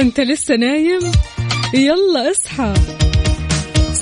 انت 0.00 0.20
لسه 0.20 0.56
نايم؟ 0.56 1.12
يلا 1.74 2.30
اصحى. 2.30 2.97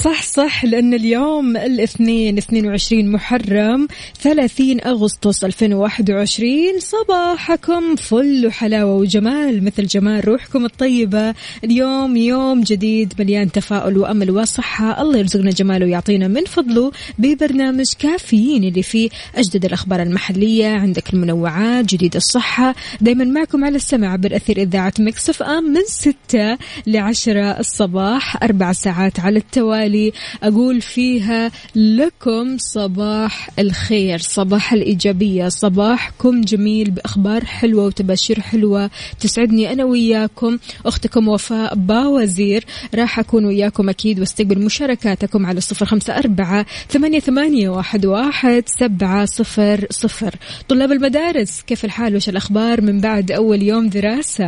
صح 0.06 0.22
صح 0.22 0.64
لأن 0.64 0.94
اليوم 0.94 1.56
الاثنين 1.56 2.38
22 2.38 3.12
محرم 3.12 3.88
30 4.20 4.80
أغسطس 4.80 5.44
2021 5.44 6.48
صباحكم 6.78 7.96
فل 7.96 8.46
وحلاوة 8.46 8.96
وجمال 8.96 9.64
مثل 9.64 9.86
جمال 9.86 10.28
روحكم 10.28 10.64
الطيبة. 10.64 11.34
اليوم 11.64 12.16
يوم 12.16 12.60
جديد 12.60 13.14
مليان 13.18 13.52
تفاؤل 13.52 13.98
وأمل 13.98 14.30
وصحة. 14.30 15.02
الله 15.02 15.18
يرزقنا 15.18 15.50
جماله 15.50 15.86
ويعطينا 15.86 16.28
من 16.28 16.44
فضله 16.44 16.92
ببرنامج 17.18 17.92
كافيين 17.98 18.64
اللي 18.64 18.82
فيه 18.82 19.08
أجدد 19.34 19.64
الأخبار 19.64 20.02
المحلية. 20.02 20.68
عندك 20.68 21.14
المنوعات 21.14 21.84
جديد 21.84 22.16
الصحة. 22.16 22.74
دايما 23.00 23.24
معكم 23.24 23.64
على 23.64 23.76
السمع 23.76 24.18
أثير 24.24 24.56
إذاعة 24.56 24.94
مكسف 24.98 25.42
أم 25.42 25.64
من 25.64 25.82
6 25.86 26.58
ل 26.86 26.96
10 26.96 27.60
الصباح. 27.60 28.42
أربع 28.42 28.72
ساعات 28.72 29.20
على 29.20 29.38
التوالي. 29.38 29.95
أقول 30.42 30.80
فيها 30.80 31.50
لكم 31.76 32.58
صباح 32.58 33.50
الخير 33.58 34.18
صباح 34.18 34.72
الإيجابية 34.72 35.48
صباحكم 35.48 36.40
جميل 36.40 36.90
بأخبار 36.90 37.44
حلوة 37.44 37.84
وتباشير 37.84 38.40
حلوة 38.40 38.90
تسعدني 39.20 39.72
أنا 39.72 39.84
وياكم. 39.84 40.58
أختكم 40.86 41.28
وفاء 41.28 41.74
باوزير 41.74 42.64
راح 42.94 43.18
أكون 43.18 43.44
وياكم 43.44 43.88
أكيد 43.88 44.20
واستقبل 44.20 44.64
مشاركاتكم 44.64 45.46
على 45.46 45.60
صفر 45.60 45.86
خمسة 45.86 46.18
أربعة 46.18 46.66
ثمانية, 46.88 47.20
ثمانية 47.20 47.68
واحد, 47.68 48.06
واحد 48.06 48.64
سبعة 48.80 49.24
صفر 49.24 49.86
صفر. 49.90 50.34
طلاب 50.68 50.92
المدارس 50.92 51.62
كيف 51.62 51.84
الحال؟ 51.84 52.16
وش 52.16 52.28
الأخبار؟ 52.28 52.80
من 52.80 53.00
بعد 53.00 53.32
أول 53.32 53.62
يوم 53.62 53.88
دراسة. 53.88 54.46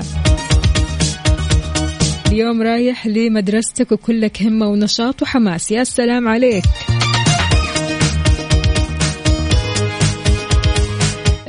اليوم 2.33 2.63
رايح 2.63 3.07
لمدرستك 3.07 3.93
وكلك 3.93 4.43
همة 4.43 4.69
ونشاط 4.69 5.23
وحماس. 5.23 5.71
يا 5.71 5.85
سلام 5.85 6.29
عليك. 6.29 6.65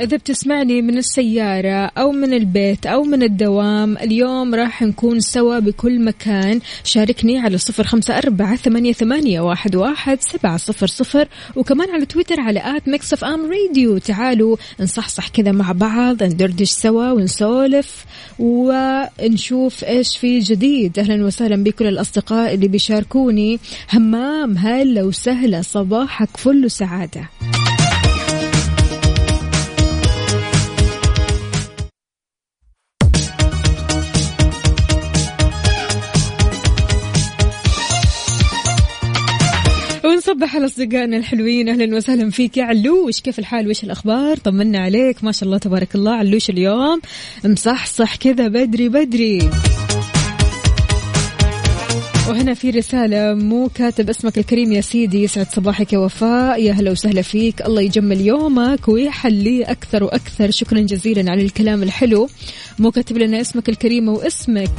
إذا 0.00 0.16
بتسمعني 0.16 0.82
من 0.82 0.98
السيارة 0.98 1.90
أو 1.98 2.12
من 2.12 2.34
البيت 2.34 2.86
أو 2.86 3.02
من 3.02 3.22
الدوام 3.22 3.96
اليوم 3.96 4.54
راح 4.54 4.82
نكون 4.82 5.20
سوا 5.20 5.58
بكل 5.58 6.04
مكان. 6.04 6.60
شاركني 6.84 7.38
على 7.38 7.58
صفر 7.58 7.84
خمسة 7.84 8.18
أربعة 8.18 8.56
ثمانية, 8.56 8.92
ثمانية 8.92 9.40
واحد, 9.40 9.76
واحد 9.76 10.20
سبعة 10.20 10.56
صفر 10.56 10.86
صفر 10.86 11.28
وكمان 11.56 11.90
على 11.90 12.06
تويتر 12.06 12.40
على 12.40 12.76
at 12.76 12.88
Mix 12.88 13.12
FM 13.12 13.50
Radio. 13.50 13.98
تعالوا 13.98 14.56
نصحصح 14.80 15.28
كذا 15.28 15.52
مع 15.52 15.72
بعض 15.72 16.22
ندردش 16.22 16.70
سوا 16.70 17.10
ونسولف 17.12 18.04
ونشوف 18.38 19.84
إيش 19.84 20.16
في 20.16 20.38
جديد. 20.38 20.98
أهلا 20.98 21.24
وسهلا 21.24 21.64
بكل 21.64 21.86
الأصدقاء 21.86 22.54
اللي 22.54 22.68
بيشاركوني. 22.68 23.58
همام 23.92 24.56
هلا 24.56 25.02
وسهلا 25.02 25.62
صباحك 25.62 26.36
فل 26.36 26.70
سعادة 26.70 27.28
ونصبح 40.40 40.56
على 40.56 40.64
اصدقائنا 40.64 41.16
الحلوين 41.16 41.68
أهلا 41.68 41.96
وسهلا 41.96 42.30
فيك 42.30 42.56
يا 42.56 42.64
علوش 42.64 43.20
كيف 43.20 43.38
الحال؟ 43.38 43.68
وش 43.68 43.84
الأخبار؟ 43.84 44.36
طمنا 44.36 44.78
عليك. 44.78 45.24
ما 45.24 45.32
شاء 45.32 45.44
الله 45.44 45.58
تبارك 45.58 45.94
الله. 45.94 46.12
علوش 46.12 46.50
اليوم 46.50 47.00
مصحصح 47.44 48.16
كذا 48.16 48.48
بدري 48.48 48.88
بدري. 48.88 49.50
وهنا 52.28 52.54
في 52.54 52.70
رسالة 52.70 53.34
مو 53.34 53.70
كاتب 53.74 54.10
اسمك 54.10 54.38
الكريم 54.38 54.72
يا 54.72 54.80
سيدي 54.80 55.22
يسعد 55.22 55.46
صباحك 55.46 55.92
يا 55.92 55.98
وفاء. 55.98 56.62
يا 56.62 56.72
هلا 56.72 56.90
وسهلا 56.90 57.22
فيك. 57.22 57.62
الله 57.62 57.82
يجمل 57.82 58.20
يومك 58.20 58.88
ويحليه 58.88 59.70
أكثر 59.70 60.04
وأكثر. 60.04 60.50
شكرا 60.50 60.80
جزيلا 60.80 61.30
على 61.30 61.42
الكلام 61.42 61.82
الحلو. 61.82 62.28
مو 62.78 62.90
كاتب 62.90 63.18
لنا 63.18 63.40
اسمك 63.40 63.68
الكريم 63.68 64.08
واسمك. 64.08 64.70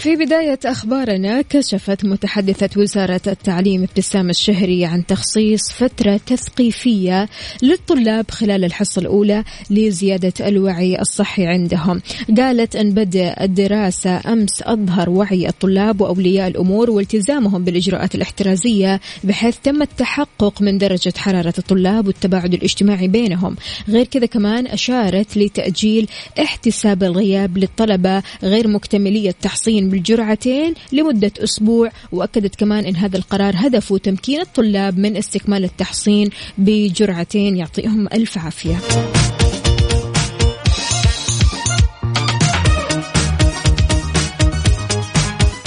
في 0.00 0.16
بداية 0.16 0.58
أخبارنا 0.64 1.42
كشفت 1.42 2.04
متحدثة 2.04 2.80
وزارة 2.80 3.20
التعليم 3.26 3.82
ابتسام 3.82 4.30
الشهري 4.30 4.84
عن 4.84 5.06
تخصيص 5.06 5.72
فترة 5.72 6.20
تثقيفية 6.26 7.28
للطلاب 7.62 8.30
خلال 8.30 8.64
الحصة 8.64 9.00
الأولى 9.00 9.44
لزيادة 9.70 10.32
الوعي 10.40 11.00
الصحي 11.00 11.46
عندهم. 11.46 12.02
قالت 12.38 12.76
أن 12.76 12.90
بدء 12.90 13.34
الدراسة 13.40 14.20
أمس 14.32 14.62
أظهر 14.62 15.10
وعي 15.10 15.48
الطلاب 15.48 16.00
وأولياء 16.00 16.48
الأمور 16.48 16.90
والتزامهم 16.90 17.64
بالإجراءات 17.64 18.14
الاحترازية 18.14 19.00
بحيث 19.24 19.56
تم 19.62 19.82
التحقق 19.82 20.62
من 20.62 20.78
درجة 20.78 21.12
حرارة 21.16 21.54
الطلاب 21.58 22.06
والتباعد 22.06 22.54
الاجتماعي 22.54 23.08
بينهم. 23.08 23.56
غير 23.88 24.04
كذا 24.06 24.26
كمان 24.26 24.66
أشارت 24.66 25.36
لتأجيل 25.36 26.08
احتساب 26.42 27.02
الغياب 27.02 27.58
للطلبة 27.58 28.22
غير 28.42 28.68
مكتملي 28.68 29.28
التحصين 29.28 29.89
بالجرعتين 29.90 30.74
لمدة 30.92 31.32
أسبوع 31.38 31.90
وأكدت 32.12 32.54
كمان 32.56 32.84
أن 32.84 32.96
هذا 32.96 33.16
القرار 33.16 33.54
هدفه 33.56 33.98
تمكين 33.98 34.40
الطلاب 34.40 34.98
من 34.98 35.16
استكمال 35.16 35.64
التحصين 35.64 36.30
بجرعتين 36.58 37.56
يعطيهم 37.56 38.06
ألف 38.06 38.38
عافية. 38.38 38.76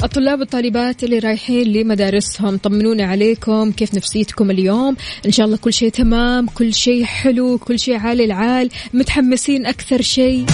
الطلاب 0.03 0.39
والطالبات 0.39 1.03
اللي 1.03 1.19
رايحين 1.19 1.67
لمدارسهم 1.67 2.57
طمنونا 2.57 3.03
عليكم 3.03 3.71
كيف 3.71 3.93
نفسيتكم 3.95 4.51
اليوم؟ 4.51 4.95
إن 5.25 5.31
شاء 5.31 5.45
الله 5.45 5.57
كل 5.57 5.73
شيء 5.73 5.89
تمام 5.89 6.47
كل 6.47 6.73
شيء 6.73 7.03
حلو 7.03 7.57
كل 7.57 7.79
شيء 7.79 7.97
عالي 7.97 8.25
العال 8.25 8.69
متحمسين 8.93 9.65
أكثر 9.65 10.01
شيء. 10.01 10.45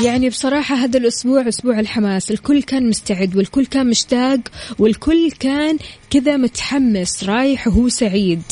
يعني 0.00 0.28
بصراحة 0.28 0.74
هذا 0.74 0.98
الأسبوع 0.98 1.48
أسبوع 1.48 1.80
الحماس 1.80 2.30
الكل 2.30 2.62
كان 2.62 2.88
مستعد 2.88 3.36
والكل 3.36 3.66
كان 3.66 3.86
مشتاق 3.86 4.40
والكل 4.78 5.30
كان 5.40 5.78
كذا 6.10 6.36
متحمس 6.36 7.24
رايح 7.24 7.66
وهو 7.66 7.88
سعيد. 7.88 8.42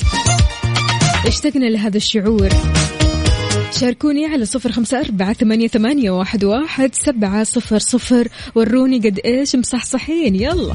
اشتقنا 1.26 1.64
لهذا 1.64 1.96
الشعور. 1.96 2.48
شاركوني 3.80 4.26
على 4.26 4.44
صفر 4.44 4.72
خمسة 4.72 5.00
أربعة 5.00 5.32
ثمانية, 5.32 5.68
ثمانية 5.68 6.10
واحد, 6.10 6.44
واحد 6.44 6.94
سبعة 6.94 7.44
صفر 7.44 7.78
صفر. 7.78 8.28
وروني 8.54 8.98
قد 8.98 9.20
إيش 9.24 9.56
مصحصحين 9.56 10.34
يلا. 10.34 10.74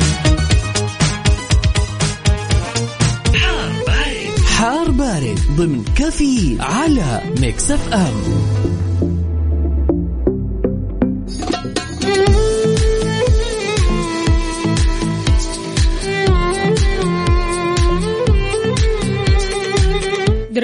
حار 4.56 4.92
بارد. 4.92 5.40
ضمن 5.58 5.84
كافيين 5.98 6.58
على 6.59 7.22
Mix 7.42 7.72
FM. 7.72 8.75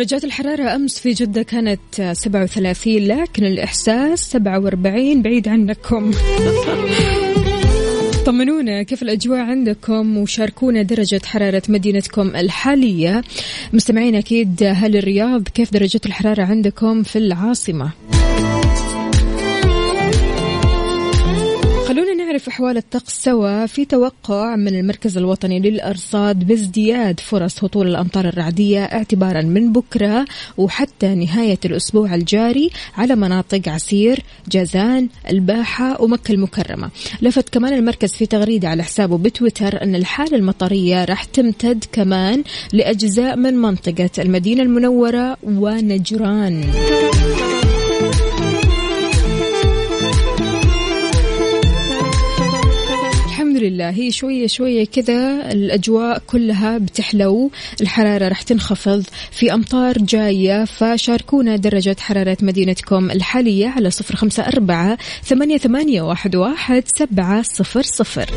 درجات 0.02 0.24
الحرارة 0.24 0.76
أمس 0.76 1.00
في 1.00 1.12
جدة 1.12 1.44
كانت 1.44 1.80
37 2.14 2.94
لكن 2.94 3.46
الإحساس 3.46 4.20
47 4.32 5.22
بعيد 5.22 5.48
عنكم. 5.48 6.12
طمنونا 8.26 8.84
كيف 8.84 9.02
الأجواء 9.02 9.40
عندكم 9.40 10.18
وشاركونا 10.18 10.82
درجة 10.82 11.22
حرارة 11.26 11.62
مدينتكم 11.70 12.36
الحالية. 12.36 13.22
مستمعين 13.74 14.16
أكيد 14.16 14.64
هل 14.64 14.98
الرياض 14.98 15.48
كيف 15.48 15.74
درجة 15.74 16.02
الحرارة 16.06 16.44
عندكم 16.44 17.04
في 17.04 17.18
العاصمة؟ 17.18 17.92
نعرف 22.32 22.48
أحوال 22.48 22.78
الطقس 22.78 23.24
سوا 23.24 23.66
في 23.66 23.86
توقع 23.86 24.56
من 24.56 24.80
المركز 24.80 25.18
الوطني 25.18 25.60
للأرصاد 25.60 26.44
بازدياد 26.44 27.20
فرص 27.20 27.64
هطول 27.64 27.88
الأمطار 27.88 28.26
الرعدية 28.28 28.84
اعتبارا 28.84 29.42
من 29.42 29.72
بكرة 29.72 30.26
وحتى 30.58 31.16
نهاية 31.16 31.60
الأسبوع 31.66 32.16
الجاري 32.16 32.70
على 32.98 33.16
مناطق 33.16 33.62
عسير 33.68 34.24
جازان 34.52 35.10
الباحة 35.30 36.02
ومكة 36.02 36.32
المكرمة. 36.32 36.90
لفت 37.22 37.50
كمان 37.50 37.74
المركز 37.74 38.14
في 38.14 38.26
تغريدة 38.26 38.70
على 38.70 38.84
حسابه 38.84 39.18
بتويتر 39.18 39.84
أن 39.84 39.96
الحالة 39.96 40.38
المطرية 40.38 41.06
راح 41.06 41.24
تمتد 41.24 41.86
كمان 41.92 42.44
لأجزاء 42.74 43.36
من 43.36 43.54
منطقة 43.54 44.10
المدينة 44.20 44.64
المنورة 44.64 45.38
ونجران. 45.44 46.64
لله. 53.62 53.90
هي 53.90 54.12
شوية 54.12 54.48
شوية 54.48 54.86
كذا 54.86 55.52
الأجواء 55.52 56.22
كلها 56.28 56.78
بتحلو. 56.78 57.52
الحرارة 57.82 58.28
راح 58.28 58.42
تنخفض. 58.42 59.04
في 59.32 59.54
أمطار 59.54 59.98
جاية. 59.98 60.66
فشاركونا 60.66 61.56
درجة 61.56 61.96
حرارة 62.00 62.38
مدينتكم 62.42 63.12
الحالية 63.12 63.68
على 63.68 63.92
صفر 63.92 64.16
خمسة 64.16 64.44
أربعة 64.44 64.98
ثمانية, 65.24 65.58
ثمانية 65.58 66.02
واحد, 66.02 66.36
واحد 66.36 66.84
سبعة 66.96 67.42
صفر 67.42 67.82
صفر. 67.82 68.30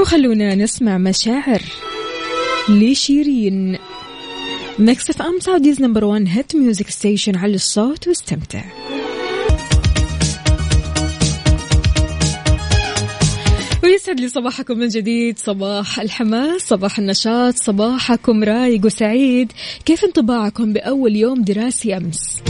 وخلونا 0.00 0.54
نسمع 0.54 0.98
مشاعر 0.98 1.62
لشيرين. 2.68 3.78
Mix 4.78 5.10
FM 5.10 5.40
Saudi's 5.40 5.82
number 5.82 6.04
1 6.04 6.24
hit 6.28 6.56
music 6.56 6.90
station 6.90 7.36
على 7.36 7.54
الصوت 7.54 8.08
واستمتع. 8.08 8.64
ويسعد 13.84 14.20
لي 14.20 14.28
صباحكم 14.28 14.78
من 14.78 14.88
جديد. 14.88 15.38
صباح 15.38 16.00
الحماس 16.00 16.60
صباح 16.60 16.98
النشاط 16.98 17.54
صباحكم 17.54 18.44
رايق 18.44 18.86
وسعيد. 18.86 19.52
كيف 19.84 20.04
انطباعكم 20.04 20.72
بأول 20.72 21.16
يوم 21.16 21.42
دراسي 21.42 21.96
أمس؟ 21.96 22.42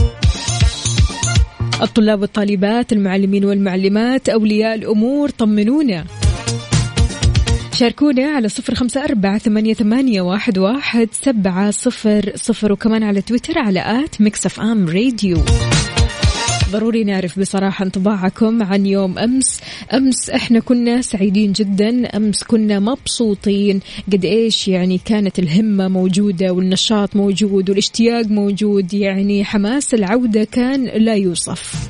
الطلاب 1.81 2.21
والطالبات 2.21 2.93
المعلمين 2.93 3.45
والمعلمات 3.45 4.29
أولياء 4.29 4.75
الأمور 4.75 5.29
طمنونا. 5.29 6.05
شاركونا 7.77 8.27
على 8.27 8.49
صفر 8.49 8.75
خمسة 8.75 9.03
أربعة 9.03 9.37
ثمانية, 9.37 9.73
ثمانية 9.73 10.21
واحد, 10.21 10.57
واحد 10.57 11.09
سبعة 11.11 11.71
صفر 11.71 12.31
صفر 12.35 12.71
وكمان 12.71 13.03
على 13.03 13.21
تويتر 13.21 13.59
على 13.59 14.03
at 14.03 14.21
Mix 14.21 14.59
FM 14.59 14.89
Radio. 14.89 15.37
ضروري 16.71 17.03
نعرف 17.03 17.39
بصراحة 17.39 17.85
انطباعكم 17.85 18.63
عن 18.63 18.85
يوم 18.85 19.19
أمس. 19.19 19.59
أمس 19.93 20.29
إحنا 20.29 20.59
كنا 20.59 21.01
سعيدين 21.01 21.51
جدا. 21.51 22.17
أمس 22.17 22.43
كنا 22.43 22.79
مبسوطين. 22.79 23.79
قد 24.13 24.25
إيش 24.25 24.67
يعني 24.67 24.97
كانت 25.05 25.39
الهمة 25.39 25.87
موجودة 25.87 26.51
والنشاط 26.51 27.15
موجود 27.15 27.69
والاشتياق 27.69 28.25
موجود. 28.25 28.93
يعني 28.93 29.45
حماس 29.45 29.93
العودة 29.93 30.43
كان 30.43 30.85
لا 30.85 31.15
يوصف. 31.15 31.89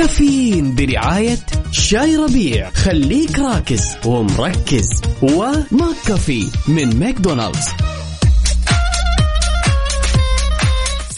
كافيين 0.00 0.74
برعاية 0.74 1.38
شاي 1.70 2.16
ربيع. 2.16 2.70
خليك 2.70 3.38
راكز 3.38 3.82
ومركز. 4.06 5.02
و 5.22 5.96
McCafé 6.06 6.46
من 6.68 6.98
ماكدونالدز. 6.98 7.89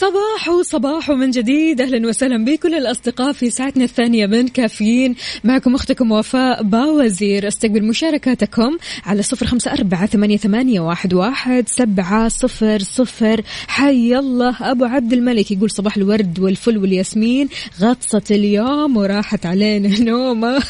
صباح 0.03 0.61
صباح 0.61 1.11
من 1.11 1.31
جديد. 1.31 1.81
أهلا 1.81 2.07
وسهلا 2.07 2.45
بكل 2.45 2.75
الأصدقاء 2.75 3.33
في 3.33 3.49
ساعتنا 3.49 3.83
الثانية 3.83 4.25
من 4.25 4.47
كافيين. 4.47 5.15
معكم 5.43 5.75
أختكم 5.75 6.11
وفاء 6.11 6.63
باوزير. 6.63 7.47
أستقبل 7.47 7.83
مشاركاتكم 7.83 8.77
على 9.05 9.21
صفر 9.21 9.45
خمسة 9.45 9.71
أربعة 9.71 10.05
ثمانية, 10.05 10.37
ثمانية 10.37 10.79
واحد, 10.79 11.13
واحد 11.13 11.69
سبعة 11.69 12.27
صفر 12.27 12.79
صفر. 12.79 13.41
حي 13.67 14.15
الله. 14.19 14.55
أبو 14.61 14.85
عبد 14.85 15.13
الملك 15.13 15.51
يقول 15.51 15.71
صباح 15.71 15.97
الورد 15.97 16.39
والفل 16.39 16.77
والياسمين. 16.77 17.49
غطست 17.81 18.31
اليوم 18.31 18.97
وراحت 18.97 19.45
علينا 19.45 19.99
نومة. 19.99 20.63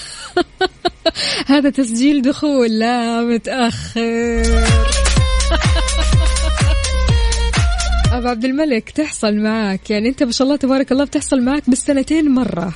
هذا 1.53 1.69
تسجيل 1.69 2.21
دخول 2.21 2.79
لا 2.79 3.21
متأخر. 3.21 4.63
أبو 8.13 8.27
عبد 8.27 8.45
الملك 8.45 8.89
تحصل 8.89 9.35
معك 9.35 9.89
يعني 9.89 10.09
أنت 10.09 10.23
ما 10.23 10.31
شاء 10.31 10.45
الله 10.45 10.57
تبارك 10.57 10.91
الله 10.91 11.05
بتحصل 11.05 11.41
معك 11.41 11.69
بالسنتين 11.69 12.31
مرة. 12.31 12.73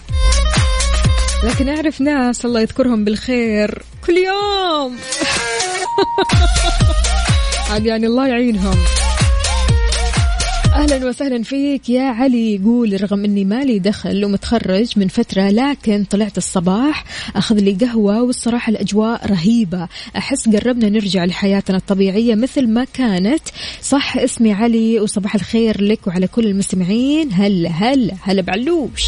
لكن 1.44 1.70
أعرف 1.70 2.02
ناس 2.02 2.46
الله 2.46 2.62
يذكرهم 2.62 3.04
بالخير 3.04 3.82
كل 4.08 4.18
يوم. 4.18 4.98
عاد 7.72 7.86
يعني 7.86 8.08
الله 8.08 8.28
يعينهم. 8.28 8.78
أهلا 10.78 11.08
وسهلا 11.08 11.44
فيك 11.44 11.90
يا 11.90 12.04
علي. 12.04 12.56
يقول 12.56 13.04
رغم 13.04 13.26
إني 13.26 13.46
مالي 13.46 13.80
دخل 13.80 14.26
ومتخرج 14.26 15.00
من 15.00 15.08
فترة 15.08 15.50
لكن 15.50 16.04
طلعت 16.04 16.38
الصباح 16.38 17.04
أخذ 17.36 17.56
لي 17.56 17.72
قهوة 17.72 18.22
والصراحة 18.22 18.70
الأجواء 18.70 19.26
رهيبة. 19.26 19.88
أحس 20.18 20.50
قربنا 20.50 20.90
نرجع 20.90 21.26
لحياتنا 21.26 21.78
الطبيعية 21.78 22.36
مثل 22.36 22.68
ما 22.68 22.84
كانت. 22.94 23.42
صح 23.82 24.18
اسمي 24.18 24.54
علي 24.54 25.00
وصباح 25.00 25.36
الخير 25.36 25.82
لك 25.82 26.08
وعلى 26.08 26.28
كل 26.28 26.46
المستمعين. 26.48 27.34
هلا 27.34 27.70
هلا 27.70 28.14
هلا 28.22 28.42
بعلوش. 28.42 29.04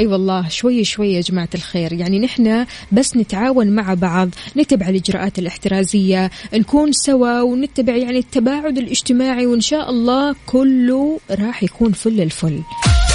أي 0.00 0.06
والله 0.06 0.48
شوي 0.48 0.84
شوي 0.84 1.12
يا 1.12 1.20
جماعة 1.20 1.48
الخير. 1.54 1.92
يعني 1.92 2.18
نحن 2.18 2.66
بس 2.92 3.16
نتعاون 3.16 3.70
مع 3.70 3.94
بعض 3.94 4.28
نتبع 4.56 4.88
الإجراءات 4.88 5.38
الاحترازية 5.38 6.30
نكون 6.54 6.92
سوا 6.92 7.40
ونتبع 7.40 7.96
يعني 7.96 8.18
التباعد 8.18 8.78
الاجتماعي 8.78 9.46
وإن 9.46 9.60
شاء 9.60 9.90
الله 9.90 10.34
كله 10.46 11.20
راح 11.30 11.62
يكون 11.62 11.92
فل 11.92 12.20
الفل. 12.20 12.60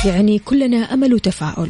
يعني 0.06 0.39
كلنا 0.39 0.77
أمل 0.94 1.13
وتفاؤل. 1.13 1.70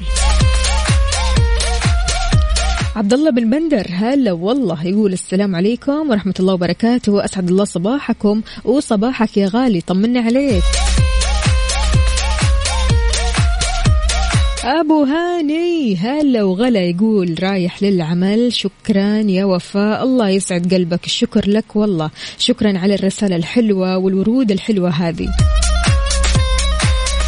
عبد 2.96 3.14
الله 3.14 3.32
بن 3.32 3.50
بندر 3.50 3.88
هلا 3.90 4.32
والله 4.32 4.86
يقول 4.88 5.14
السلام 5.14 5.56
عليكم 5.56 6.10
ورحمة 6.10 6.34
الله 6.40 6.54
وبركاته. 6.54 7.26
أسعد 7.26 7.50
الله 7.50 7.66
صباحكم 7.66 8.42
وصباحك 8.66 9.38
يا 9.38 9.48
غالي 9.48 9.82
طمنا 9.82 10.20
عليك. 10.20 10.64
أبو 14.66 15.04
هاني 15.04 15.96
هلا 15.96 16.44
وغلا 16.44 16.82
يقول 16.82 17.36
رايح 17.44 17.84
للعمل 17.84 18.54
شكرا 18.54 19.18
يا 19.18 19.46
وفاء. 19.46 20.04
الله 20.04 20.30
يسعد 20.30 20.74
قلبك 20.74 21.06
الشكر 21.06 21.50
لك 21.50 21.76
والله. 21.76 22.10
شكرا 22.38 22.78
على 22.78 22.96
الرسالة 22.96 23.36
الحلوة 23.36 23.98
والورود 23.98 24.52
الحلوة 24.52 24.90
هذه. 24.90 25.30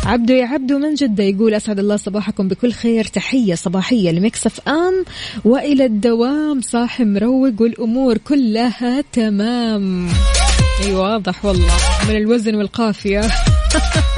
عبدو 0.06 0.34
يا 0.34 0.46
عبدو 0.46 0.78
من 0.78 0.94
جدة 0.94 1.24
يقول 1.24 1.54
أسعد 1.54 1.80
الله 1.80 1.98
صباحكم 1.98 2.48
بكل 2.48 2.74
خير. 2.74 3.06
تحية 3.06 3.56
صباحية 3.56 4.12
لمكسف 4.12 4.68
أم 4.68 5.06
وإلى 5.46 5.86
الدوام. 5.86 6.62
صاحي 6.62 7.04
مروق 7.04 7.62
والأمور 7.62 8.18
كلها 8.18 9.02
تمام. 9.14 10.10
أي 10.86 10.94
واضح 10.94 11.46
والله 11.46 11.74
من 12.10 12.16
الوزن 12.16 12.56
والقافية. 12.56 13.22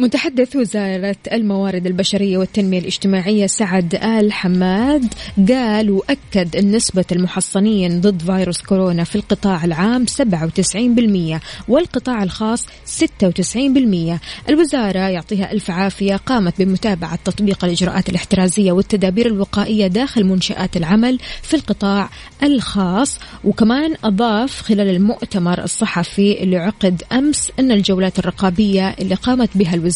متحدث 0.00 0.56
وزارة 0.56 1.16
الموارد 1.32 1.86
البشرية 1.86 2.38
والتنمية 2.38 2.78
الاجتماعية 2.78 3.46
سعد 3.46 3.94
آل 3.94 4.32
حماد 4.32 5.14
قال 5.48 5.90
وأكد 5.90 6.56
أن 6.56 6.70
نسبة 6.70 7.04
المحصنين 7.12 8.00
ضد 8.00 8.22
فيروس 8.22 8.62
كورونا 8.62 9.04
في 9.04 9.16
القطاع 9.16 9.64
العام 9.64 10.06
97% 10.06 11.40
والقطاع 11.68 12.22
الخاص 12.22 12.66
96% 12.66 12.68
الوزارة 14.48 14.98
يعطيها 14.98 15.52
ألف 15.52 15.70
عافية 15.70 16.16
قامت 16.16 16.62
بمتابعة 16.62 17.18
تطبيق 17.24 17.64
الإجراءات 17.64 18.08
الاحترازية 18.08 18.72
والتدابير 18.72 19.26
الوقائية 19.26 19.86
داخل 19.86 20.24
منشآت 20.24 20.76
العمل 20.76 21.18
في 21.42 21.54
القطاع 21.54 22.10
الخاص 22.42 23.18
وكمان 23.44 23.94
أضاف 24.04 24.62
خلال 24.62 24.88
المؤتمر 24.88 25.64
الصحفي 25.64 26.42
اللي 26.42 26.56
عقد 26.56 27.02
أمس 27.12 27.52
أن 27.58 27.70
الجولات 27.72 28.18
الرقابية 28.18 28.88
اللي 28.88 29.14
قامت 29.14 29.50
بها 29.54 29.74
الوزارة 29.74 29.89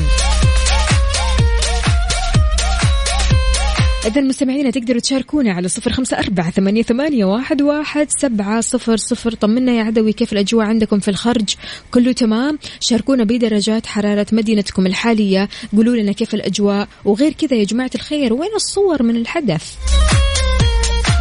إذا 4.06 4.21
مستمعينا 4.21 4.71
تقدروا 4.71 5.00
تشاركونا 5.00 5.52
على 5.52 5.68
صفر 5.68 5.92
خمسة 5.92 6.18
أربعة 6.18 6.50
ثمانية, 6.50 6.82
ثمانية 6.82 7.25
واحد, 7.25 7.62
واحد 7.62 8.11
سبعة 8.11 8.61
صفر 8.61 8.97
صفر. 8.97 9.35
طمنا 9.35 9.73
يا 9.73 9.82
عدوي 9.82 10.12
كيف 10.12 10.32
الأجواء 10.32 10.66
عندكم 10.66 10.99
في 10.99 11.09
الخرج؟ 11.09 11.54
كله 11.90 12.12
تمام؟ 12.12 12.59
شاركونا 12.80 13.25
بدرجات 13.25 13.87
حرارة 13.87 14.26
مدينتكم 14.32 14.87
الحالية. 14.87 15.49
قولوا 15.76 15.97
لنا 15.97 16.12
كيف 16.12 16.35
الأجواء؟ 16.35 16.88
وغير 17.04 17.32
كذا 17.32 17.56
يا 17.56 17.64
جماعة 17.64 17.90
الخير 17.94 18.32
وين 18.32 18.50
الصور 18.54 19.02
من 19.02 19.16
الحدث؟ 19.16 19.75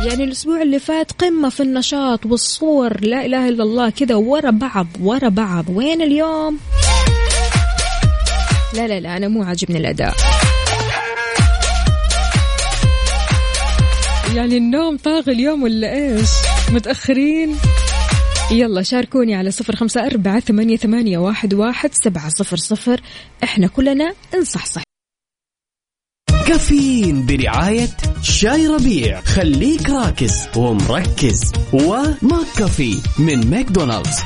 يعني 0.05 0.23
الأسبوع 0.23 0.61
اللي 0.61 0.79
فات 0.79 1.11
قمة 1.11 1.50
في 1.50 1.63
النشاط 1.63 2.25
والصور 2.25 3.05
لا 3.05 3.25
إله 3.25 3.50
إلا 3.50 3.63
الله 3.63 3.89
كذا 3.89 4.15
ورا 4.15 4.51
بعض 4.51 4.88
ورا 5.01 5.29
بعض. 5.29 5.65
وين 5.69 6.01
اليوم؟ 6.01 6.59
لا 8.73 8.88
لا 8.88 9.00
لا 9.00 9.17
أنا 9.17 9.27
مو 9.27 9.43
عاجبني 9.43 9.77
الأداء. 9.77 10.15
يعني 14.35 14.57
النوم 14.57 14.97
طاغي 14.97 15.31
اليوم 15.31 15.63
ولا 15.63 15.93
إيش؟ 15.93 16.29
متأخرين. 16.71 17.55
يلا 18.51 18.83
شاركوني 18.83 19.35
على 19.35 19.51
صفر 19.51 19.75
خمسة 19.75 20.05
أربعة 20.05 20.39
ثمانية, 20.39 20.77
ثمانية 20.77 21.17
واحد, 21.17 21.53
واحد 21.53 21.89
سبعة 21.93 22.29
صفر 22.29 22.57
صفر. 22.57 23.01
إحنا 23.43 23.67
كلنا 23.67 24.13
نصحصح. 24.41 24.83
كافيين 26.47 27.25
برعاية 27.25 27.89
شاي 28.21 28.67
ربيع. 28.67 29.21
خليك 29.21 29.89
راكز 29.89 30.47
ومركز. 30.57 31.51
و 31.73 32.47
McCafé 32.57 32.97
من 33.19 33.50
ماكدونالدز. 33.50 34.19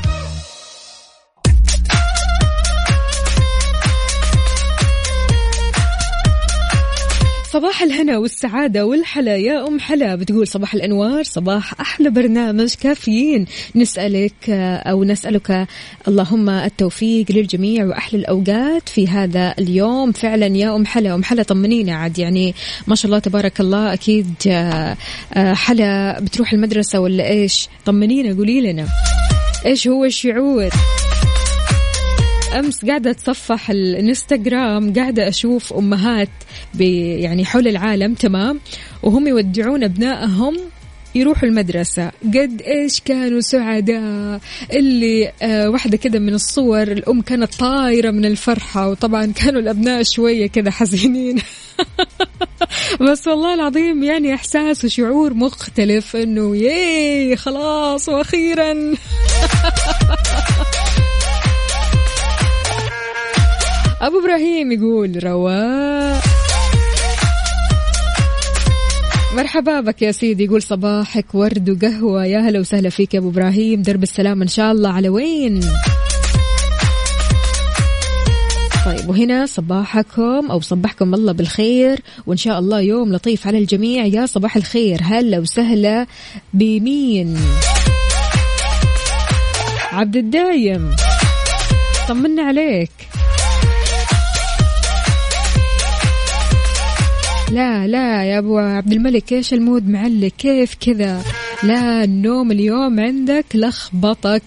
صباح 7.56 7.82
الهنا 7.82 8.18
والسعادة 8.18 8.86
والحلا. 8.86 9.36
يا 9.38 9.68
أم 9.68 9.80
حلا 9.80 10.16
بتقول 10.16 10.48
صباح 10.48 10.74
الأنوار 10.74 11.24
صباح 11.24 11.82
أحلى 11.82 12.10
برنامج 12.10 12.74
كافيين. 12.74 13.46
نسألك 13.76 14.50
آه، 14.50 14.76
أو 14.78 15.04
نسألك 15.04 15.68
اللهم 16.08 16.50
التوفيق 16.50 17.26
للجميع 17.30 17.86
وأحلى 17.86 18.20
الأوقات 18.20 18.90
في 18.90 19.08
هذا 19.08 19.56
اليوم. 19.60 20.12
فعلا 20.12 20.46
يا 20.46 20.76
أم 20.76 20.86
حلا 20.86 21.16
أم 21.16 21.24
حلا 21.24 21.44
طمنينا 21.44 21.96
عاد. 21.96 22.20
يعني 22.20 22.56
ما 22.88 22.96
شاء 22.96 23.06
الله 23.06 23.20
تبارك 23.20 23.60
الله 23.60 23.94
أكيد 23.94 24.34
آه، 24.48 24.98
آه، 25.34 25.54
حلا 25.54 26.20
بتروح 26.20 26.54
المدرسة 26.54 27.00
ولا 27.00 27.28
إيش؟ 27.28 27.70
طمنينا 27.86 28.38
قولي 28.38 28.62
لنا. 28.62 28.88
إيش 29.66 29.88
هو 29.88 30.06
الشعور؟ 30.06 30.70
أمس 32.56 32.86
قاعدة 32.86 33.12
أتصفح 33.12 33.70
الإنستغرام 33.70 34.94
قاعدة 34.94 35.28
أشوف 35.28 35.74
أمهات 35.74 36.30
يعني 36.80 37.46
حول 37.46 37.68
العالم 37.68 38.14
تمام؟ 38.14 38.60
وهم 39.04 39.28
يودعون 39.28 39.84
أبنائهم 39.84 40.58
يروحوا 41.16 41.50
المدرسة. 41.50 42.12
قد 42.24 42.62
إيش 42.62 43.00
كانوا 43.00 43.40
سعداء؟ 43.40 44.40
اللي 44.74 45.32
آه 45.42 45.70
واحدة 45.70 45.98
كده 45.98 46.20
من 46.20 46.34
الصور 46.34 46.82
الأم 46.82 47.22
كانت 47.22 47.56
طايرة 47.56 48.12
من 48.12 48.26
الفرحة 48.26 48.90
وطبعا 48.90 49.26
كانوا 49.26 49.62
الأبناء 49.62 50.04
شوية 50.04 50.48
كده 50.48 50.72
حزينين. 50.72 51.42
بس 53.10 53.28
والله 53.28 53.54
العظيم 53.54 54.04
يعني 54.04 54.34
إحساس 54.34 54.86
وشعور 54.86 55.34
مختلف 55.34 56.16
إنه 56.16 56.58
ياي 56.58 57.36
خلاص 57.36 58.10
وأخيرا. 58.10 58.74
أبو 64.02 64.20
إبراهيم 64.20 64.72
يقول 64.72 65.24
رواق. 65.24 66.24
مرحبا 69.36 69.82
بك 69.82 70.02
يا 70.02 70.12
سيدي 70.12 70.44
يقول 70.44 70.62
صباحك 70.62 71.26
ورد 71.36 71.70
وقهوة. 71.70 72.26
يا 72.26 72.40
هلا 72.40 72.60
وسهلا 72.60 72.90
فيك 72.90 73.14
يا 73.14 73.20
أبو 73.20 73.30
إبراهيم 73.30 73.82
درب 73.82 74.04
السلام 74.04 74.42
إن 74.42 74.48
شاء 74.48 74.72
الله. 74.72 74.90
على 74.90 75.10
وين؟ 75.10 75.60
طيب 78.86 79.10
وهنا 79.10 79.46
صباحكم 79.46 80.52
أو 80.52 80.62
صبحكم 80.62 81.14
الله 81.14 81.32
بالخير 81.32 82.00
وإن 82.28 82.38
شاء 82.38 82.60
الله 82.60 82.82
يوم 82.82 83.14
لطيف 83.14 83.48
على 83.48 83.58
الجميع. 83.58 84.06
يا 84.06 84.26
صباح 84.26 84.56
الخير 84.56 85.00
هلا 85.04 85.40
وسهلا 85.40 86.06
بمين؟ 86.54 87.38
عبد 89.92 90.16
الدايم. 90.16 90.96
طمنا 92.08 92.44
عليك. 92.44 92.92
لا 97.56 97.88
لا 97.88 98.24
يا 98.24 98.40
أبو 98.40 98.58
عبد 98.58 98.92
الملك 98.92 99.34
إيش 99.34 99.54
ال 99.54 99.61
mood 99.61 99.90
معلق؟ 99.90 100.32
كيف 100.38 100.76
كذا؟ 100.80 101.22
لا 101.64 102.04
النوم 102.04 102.52
اليوم 102.52 103.00
عندك 103.00 103.46
لخبطك. 103.54 104.42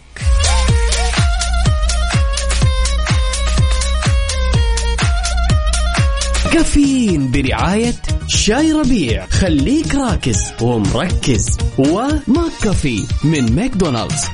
كافيين 6.52 7.30
برعاية 7.30 7.94
شاي 8.26 8.72
ربيع. 8.72 9.26
خليك 9.26 9.94
راكز 9.94 10.52
ومركز. 10.62 11.58
و 11.78 12.52
McCafé 12.62 13.02
من 13.24 13.54
ماكدونالدز. 13.56 14.24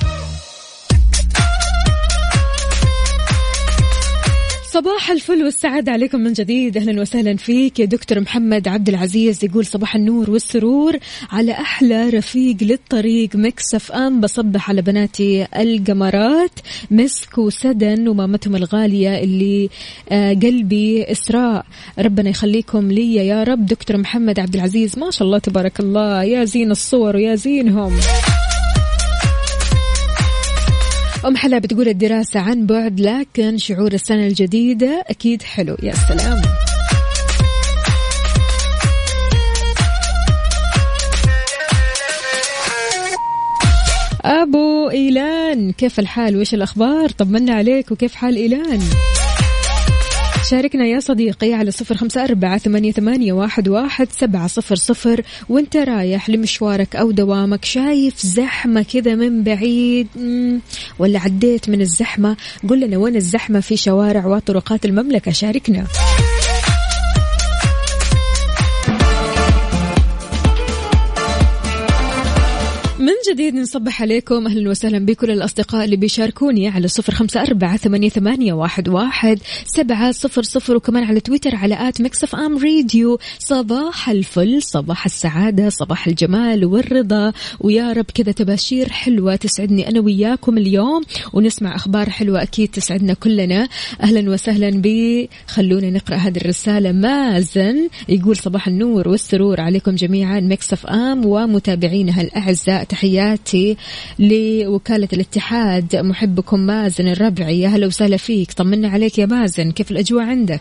صباح 4.75 5.11
الفل 5.11 5.45
والسعادة 5.45 5.93
عليكم 5.93 6.21
من 6.21 6.33
جديد. 6.33 6.77
أهلا 6.77 7.01
وسهلا 7.01 7.37
فيك 7.37 7.81
يا 7.81 7.85
دكتور 7.85 8.21
محمد 8.21 8.69
عبد 8.69 8.89
العزيز 8.89 9.45
يقول 9.45 9.67
صباح 9.67 9.97
النور 9.97 10.31
والسرور 10.31 10.97
على 11.33 11.53
أحلى 11.53 12.11
رفيق 12.11 12.57
للطريق. 12.61 13.37
مكسف 13.37 13.93
أم 13.93 14.21
بصبح 14.21 14.71
على 14.71 14.83
بناتي 14.83 15.47
القمرات. 15.57 16.51
مسك 16.91 17.39
وسدن 17.39 18.09
ومامتهم 18.09 18.57
الغالية 18.57 19.23
اللي 19.23 19.69
آه 20.11 20.33
قلبي 20.33 21.05
إسراء. 21.13 21.67
ربنا 21.99 22.31
يخليكم 22.31 22.93
لي 22.93 23.15
يا 23.15 23.43
رب. 23.43 23.67
دكتور 23.67 23.97
محمد 23.97 24.41
عبد 24.41 24.55
العزيز 24.55 24.99
ما 24.99 25.11
شاء 25.11 25.27
الله 25.27 25.39
تبارك 25.39 25.81
الله. 25.81 26.23
يا 26.25 26.45
زين 26.45 26.71
الصور 26.71 27.17
ويا 27.17 27.35
زينهم. 27.35 27.93
أم 31.27 31.37
حلا 31.37 31.59
بتقول 31.59 31.89
الدراسة 31.89 32.41
عن 32.41 32.67
بعد 32.67 33.01
لكن 33.01 33.59
شعور 33.59 33.93
السنة 33.93 34.27
الجديدة 34.27 35.05
أكيد 35.09 35.43
حلو. 35.43 35.77
يا 35.83 35.95
سلام. 35.95 36.43
أبو 44.25 44.75
ألو 44.85 44.91
إيلان 44.91 45.73
كيف 45.73 45.99
الحال؟ 45.99 46.37
وإيش 46.37 46.55
الأخبار؟ 46.55 47.09
طمنا 47.09 47.55
عليك 47.55 47.91
وكيف 47.91 48.15
حال 48.15 48.37
إيلان؟ 48.37 48.81
شاركنا 50.51 50.87
يا 50.87 51.01
صديقي 51.01 51.55
على 51.55 51.71
صفر 51.71 51.95
خمسة 51.95 52.25
أربعة 52.25 52.59
ثمانية, 52.59 52.93
ثمانية 52.93 53.33
واحد, 53.33 53.69
واحد 53.69 54.09
سبعة 54.13 54.47
صفر 54.47 54.75
صفر. 54.75 55.23
وانت 55.49 55.77
رايح 55.77 56.31
لمشوارك 56.31 56.97
أو 56.97 57.11
دوامك 57.11 57.65
شايف 57.65 58.27
زحمة 58.27 58.83
كذا 58.83 59.15
من 59.15 59.43
بعيد 59.43 60.09
ولا 60.99 61.19
عديت 61.19 61.69
من 61.69 61.81
الزحمة؟ 61.81 62.37
قل 62.69 62.81
لنا 62.81 62.99
وين 62.99 63.17
الزحمة 63.17 63.61
في 63.61 63.77
شوارع 63.77 64.27
وطرقات 64.27 64.85
المملكة 64.85 65.33
شاركنا. 65.33 65.87
من 73.05 73.13
جديد 73.33 73.55
نصبح 73.55 74.03
عليكم 74.03 74.47
أهلا 74.47 74.71
وسهلا 74.71 74.99
بكل 74.99 75.31
الأصدقاء 75.31 75.85
اللي 75.85 75.97
بيشاركوني 75.97 76.69
على 76.69 76.89
صفر 76.89 77.15
خمسة 77.15 77.43
أربعة 77.43 77.77
ثمانية, 77.77 78.09
ثمانية 78.09 78.53
واحد, 78.53 78.89
واحد 78.89 79.39
سبعة 79.67 80.13
صفر 80.13 80.43
صفر 80.43 80.77
وكمان 80.77 81.05
على 81.05 81.21
تويتر 81.21 81.55
على 81.55 81.89
at 81.89 82.01
Mix 82.01 82.35
FM 82.35 82.59
Radio 82.59 83.19
صباح 83.39 84.09
الفل 84.09 84.63
صباح 84.63 85.05
السعادة 85.05 85.69
صباح 85.69 86.07
الجمال 86.07 86.65
والرضا. 86.65 87.33
ويا 87.61 87.93
رب 87.93 88.05
كذا 88.15 88.33
تباشير 88.33 88.89
حلوة 88.89 89.37
تسعدني 89.37 89.89
أنا 89.89 90.01
وياكم 90.01 90.59
اليوم. 90.59 91.03
ونسمع 91.33 91.77
أخبار 91.77 92.11
حلوة 92.11 92.43
أكيد 92.43 92.69
تسعدنا 92.69 93.15
كلنا. 93.15 93.69
أهلا 94.03 94.31
وسهلا 94.31 94.71
بي. 94.71 95.29
خلونا 95.47 95.91
نقرأ 95.91 96.17
هذه 96.17 96.37
الرسالة. 96.37 96.93
مازن 96.93 97.89
يقول 98.09 98.37
صباح 98.37 98.69
النور 98.69 99.09
والسرور 99.09 99.61
عليكم 99.61 99.95
جميعا. 99.95 100.41
Mix 100.41 100.87
FM 100.87 101.27
ومتابعينها 101.27 102.23
الأعزاء. 102.23 102.94
تحياتي 102.95 103.77
لوكالة 104.19 105.09
الاتحاد. 105.13 105.97
محبكم 105.97 106.61
مازن 106.61 107.09
الربعي. 107.09 107.61
يا 107.61 107.69
هلا 107.69 107.87
وسهلا 107.87 108.17
فيك. 108.17 108.53
طمنا 108.53 108.89
عليك 108.89 109.19
يا 109.19 109.27
مازن. 109.27 109.71
كيف 109.71 109.91
الأجواء 109.91 110.25
عندك؟ 110.25 110.61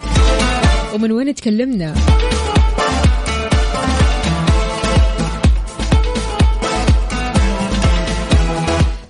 ومن 0.94 1.12
وين 1.12 1.36
تكلمنا؟ 1.36 1.94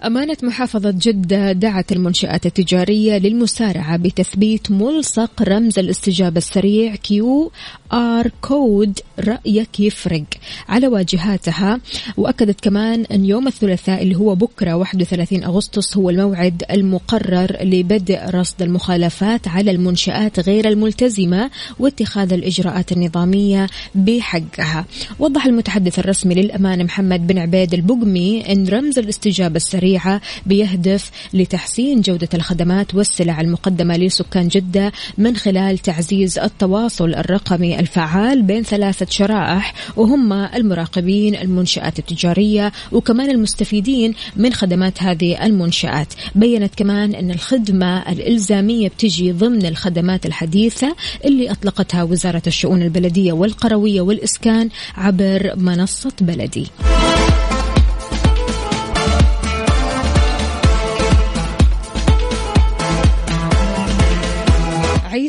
أمانة 0.05 0.37
محافظة 0.43 0.93
جدة 0.97 1.51
دعت 1.51 1.91
المنشآت 1.91 2.45
التجارية 2.45 3.17
للمسارعة 3.17 3.97
بتثبيت 3.97 4.71
ملصق 4.71 5.41
رمز 5.41 5.79
الاستجابة 5.79 6.37
السريع 6.37 6.95
QR 6.95 8.31
code 8.41 8.99
رأيك 9.19 9.79
يفرق 9.79 10.23
على 10.69 10.87
واجهاتها. 10.87 11.79
وأكدت 12.17 12.61
كمان 12.61 13.05
أن 13.11 13.25
يوم 13.25 13.47
الثلاثاء 13.47 14.03
اللي 14.03 14.15
هو 14.15 14.35
بكرة 14.35 14.73
31 14.73 15.43
أغسطس 15.43 15.97
هو 15.97 16.09
الموعد 16.09 16.63
المقرر 16.71 17.57
لبدء 17.63 18.19
رصد 18.29 18.61
المخالفات 18.61 19.47
على 19.47 19.71
المنشآت 19.71 20.39
غير 20.39 20.67
الملتزمة 20.67 21.49
واتخاذ 21.79 22.33
الإجراءات 22.33 22.91
النظامية 22.91 23.67
بحقها. 23.95 24.85
وضح 25.19 25.45
المتحدث 25.45 25.99
الرسمي 25.99 26.35
للأمانة 26.35 26.83
محمد 26.83 27.27
بن 27.27 27.37
عبيد 27.37 27.73
البقمي 27.73 28.51
أن 28.51 28.67
رمز 28.67 28.99
الاستجابة 28.99 29.57
السريعة 29.93 30.21
بيهدف 30.45 31.11
لتحسين 31.33 32.01
جودة 32.01 32.29
الخدمات 32.33 32.95
والسلع 32.95 33.41
المقدمة 33.41 33.97
لسكان 33.97 34.47
جدة 34.47 34.91
من 35.17 35.35
خلال 35.35 35.77
تعزيز 35.77 36.39
التواصل 36.39 37.15
الرقمي 37.15 37.79
الفعال 37.79 38.41
بين 38.41 38.63
ثلاثة 38.63 39.05
شرائح 39.09 39.73
وهم 39.95 40.33
المراقبين 40.33 41.35
المنشآت 41.35 41.99
التجارية 41.99 42.71
وكمان 42.91 43.29
المستفيدين 43.29 44.13
من 44.35 44.53
خدمات 44.53 45.03
هذه 45.03 45.45
المنشآت. 45.45 46.13
بينت 46.35 46.75
كمان 46.75 47.15
أن 47.15 47.31
الخدمة 47.31 48.11
الإلزامية 48.11 48.87
بتجي 48.87 49.31
ضمن 49.31 49.65
الخدمات 49.65 50.25
الحديثة 50.25 50.95
اللي 51.25 51.51
أطلقتها 51.51 52.03
وزارة 52.03 52.43
الشؤون 52.47 52.81
البلدية 52.81 53.33
والقروية 53.33 54.01
والإسكان 54.01 54.69
عبر 54.95 55.53
منصة 55.57 56.13
بلدي. 56.21 56.67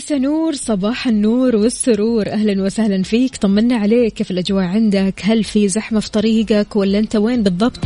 عيسى 0.04 0.18
نور؟ 0.18 0.54
صباح 0.54 1.08
النور 1.08 1.56
والسرور. 1.56 2.28
أهلا 2.28 2.62
وسهلا 2.62 3.02
فيك. 3.02 3.36
طمنا 3.36 3.76
عليك. 3.76 4.12
كيف 4.12 4.30
الأجواء 4.30 4.64
عندك؟ 4.64 5.14
هل 5.22 5.44
في 5.44 5.68
زحمة 5.68 6.00
في 6.00 6.10
طريقك 6.10 6.76
ولا 6.76 6.98
أنت 6.98 7.16
وين 7.16 7.42
بالضبط؟ 7.42 7.78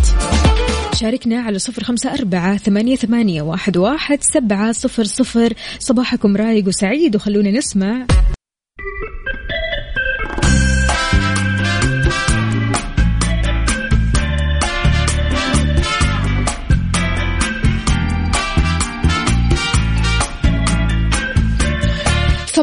شاركنا 0.95 1.41
على 1.41 1.59
صفر 1.59 1.85
خمسة 1.85 2.15
أربعة 2.15 2.57
ثمانية, 2.57 2.97
ثمانية 2.97 3.43
واحد, 3.43 3.77
واحد 3.77 4.19
سبعة 4.23 4.73
صفر 4.73 5.05
صفر. 5.05 5.53
صباحكم 5.79 6.37
رايق 6.37 6.69
وسعيد 6.69 7.17
وخلونا 7.17 7.51
نسمع. 7.51 8.07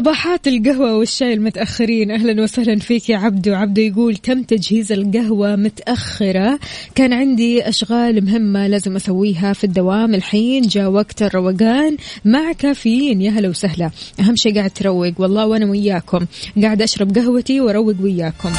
صباحات 0.06 0.48
القهوة 0.48 0.96
والشاي 0.96 1.32
المتأخرين. 1.34 2.10
أهلا 2.10 2.42
وسهلا 2.42 2.78
فيك 2.78 3.10
يا 3.10 3.16
عبدو. 3.16 3.54
عبدو 3.54 3.82
يقول 3.82 4.16
تم 4.16 4.42
تجهيز 4.42 4.92
القهوة 4.92 5.56
متأخرة؟ 5.56 6.58
كان 6.94 7.12
عندي 7.12 7.68
أشغال 7.68 8.24
مهمة 8.24 8.66
لازم 8.66 8.96
أسويها 8.96 9.52
في 9.52 9.64
الدوام. 9.64 10.14
الحين 10.14 10.62
جاء 10.62 10.90
وقت 10.90 11.22
الروقان 11.22 11.96
مع 12.24 12.52
كافيين. 12.52 13.22
يا 13.22 13.30
هلا 13.30 13.48
وسهلا. 13.48 13.90
أهم 14.20 14.36
شيء 14.36 14.54
قاعد 14.54 14.70
تروق. 14.70 15.12
والله 15.18 15.46
وأنا 15.46 15.70
وياكم. 15.70 16.26
قاعد 16.62 16.82
أشرب 16.82 17.14
قهوتي 17.14 17.60
وأروق 17.60 17.94
وياكم. 18.00 18.52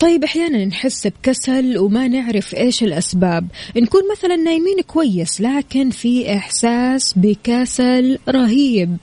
طيب 0.00 0.24
أحيانا 0.24 0.64
نحس 0.64 1.06
بكسل 1.06 1.78
وما 1.78 2.08
نعرف 2.08 2.54
إيش 2.54 2.82
الأسباب. 2.82 3.46
نكون 3.76 4.02
مثلا 4.12 4.36
نايمين 4.36 4.80
كويس 4.86 5.40
لكن 5.40 5.90
في 5.90 6.36
إحساس 6.36 7.14
بكسل 7.16 8.18
رهيب. 8.28 8.96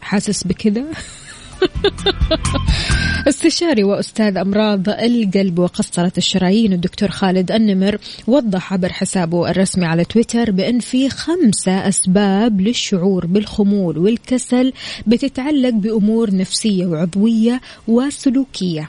حاسس 0.00 0.44
بكذا؟ 0.44 0.84
استشاري 3.28 3.84
وأستاذ 3.84 4.36
أمراض 4.36 4.88
القلب 4.88 5.58
وقسطره 5.58 6.12
الشرايين 6.18 6.72
الدكتور 6.72 7.10
خالد 7.10 7.52
النمر 7.52 7.98
وضح 8.26 8.72
عبر 8.72 8.92
حسابه 8.92 9.50
الرسمي 9.50 9.86
على 9.86 10.04
تويتر 10.04 10.50
بأن 10.50 10.80
في 10.80 11.08
خمسة 11.08 11.88
أسباب 11.88 12.60
للشعور 12.60 13.26
بالخمول 13.26 13.98
والكسل 13.98 14.72
بتتعلق 15.06 15.70
بأمور 15.70 16.36
نفسية 16.36 16.86
وعضوية 16.86 17.60
وسلوكية. 17.88 18.88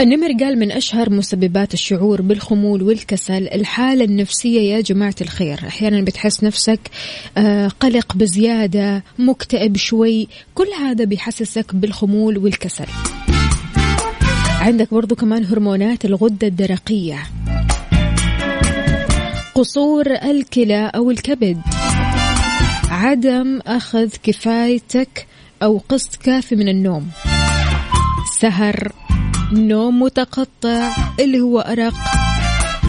النمر 0.00 0.32
قال 0.44 0.58
من 0.58 0.72
أشهر 0.72 1.10
مسببات 1.10 1.74
الشعور 1.74 2.22
بالخمول 2.22 2.82
والكسل 2.82 3.48
الحالة 3.48 4.04
النفسية 4.04 4.60
يا 4.60 4.80
جماعة 4.80 5.14
الخير. 5.20 5.60
أحيانا 5.66 6.00
بتحس 6.00 6.44
نفسك 6.44 6.80
آه، 7.38 7.68
قلق 7.68 8.16
بزيادة 8.16 9.04
مكتئب 9.18 9.76
شوي. 9.76 10.28
كل 10.54 10.66
هذا 10.80 11.04
بيحسسك 11.04 11.74
بالخمول 11.74 12.38
والكسل. 12.38 12.86
عندك 14.60 14.94
برضو 14.94 15.14
كمان 15.14 15.44
هرمونات 15.44 16.04
الغدة 16.04 16.46
الدرقية. 16.46 17.18
قصور 19.54 20.06
الكلى 20.06 20.92
أو 20.94 21.10
الكبد. 21.10 21.60
عدم 22.90 23.60
أخذ 23.66 24.08
كفايتك 24.22 25.26
أو 25.62 25.80
قسط 25.88 26.16
كافي 26.16 26.56
من 26.56 26.68
النوم. 26.68 27.08
سهر 28.40 28.92
نوم 29.52 30.02
متقطع 30.02 30.90
اللي 31.20 31.40
هو 31.40 31.60
أرق 31.60 31.94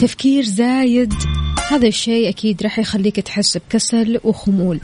تفكير 0.02 0.44
زايد. 0.44 1.14
هذا 1.72 1.88
الشيء 1.88 2.30
أكيد 2.30 2.64
راح 2.64 2.80
يخليك 2.80 3.20
تحس 3.20 3.58
بكسل 3.58 4.20
وخمول. 4.24 4.80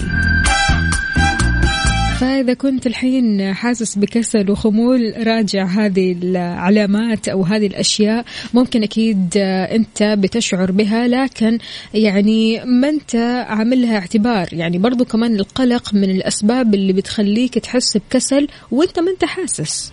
فإذا 2.19 2.53
كنت 2.53 2.87
الحين 2.87 3.53
حاسس 3.53 3.97
بكسل 3.97 4.51
وخمول 4.51 5.27
راجع 5.27 5.65
هذه 5.65 6.15
العلامات 6.23 7.27
أو 7.27 7.43
هذه 7.43 7.67
الأشياء. 7.67 8.25
ممكن 8.53 8.83
أكيد 8.83 9.37
أنت 9.37 10.03
بتشعر 10.03 10.71
بها 10.71 11.07
لكن 11.07 11.57
يعني 11.93 12.65
ما 12.65 12.89
أنت 12.89 13.15
عامل 13.49 13.81
لها 13.81 13.97
اعتبار. 13.97 14.47
يعني 14.51 14.77
برضو 14.77 15.05
كمان 15.05 15.35
القلق 15.35 15.93
من 15.93 16.09
الأسباب 16.09 16.73
اللي 16.73 16.93
بتخليك 16.93 17.59
تحس 17.59 17.97
بكسل 17.97 18.47
وأنت 18.71 18.99
ما 18.99 19.11
أنت 19.11 19.25
حاسس. 19.25 19.91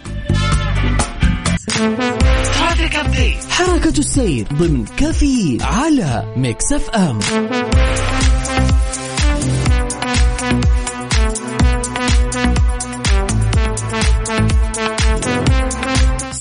حركة 3.51 3.99
السير 3.99 4.47
ضمن 4.53 4.85
كافيين 4.85 5.63
على 5.63 6.35
Mix 6.37 6.73
FM. 6.73 7.19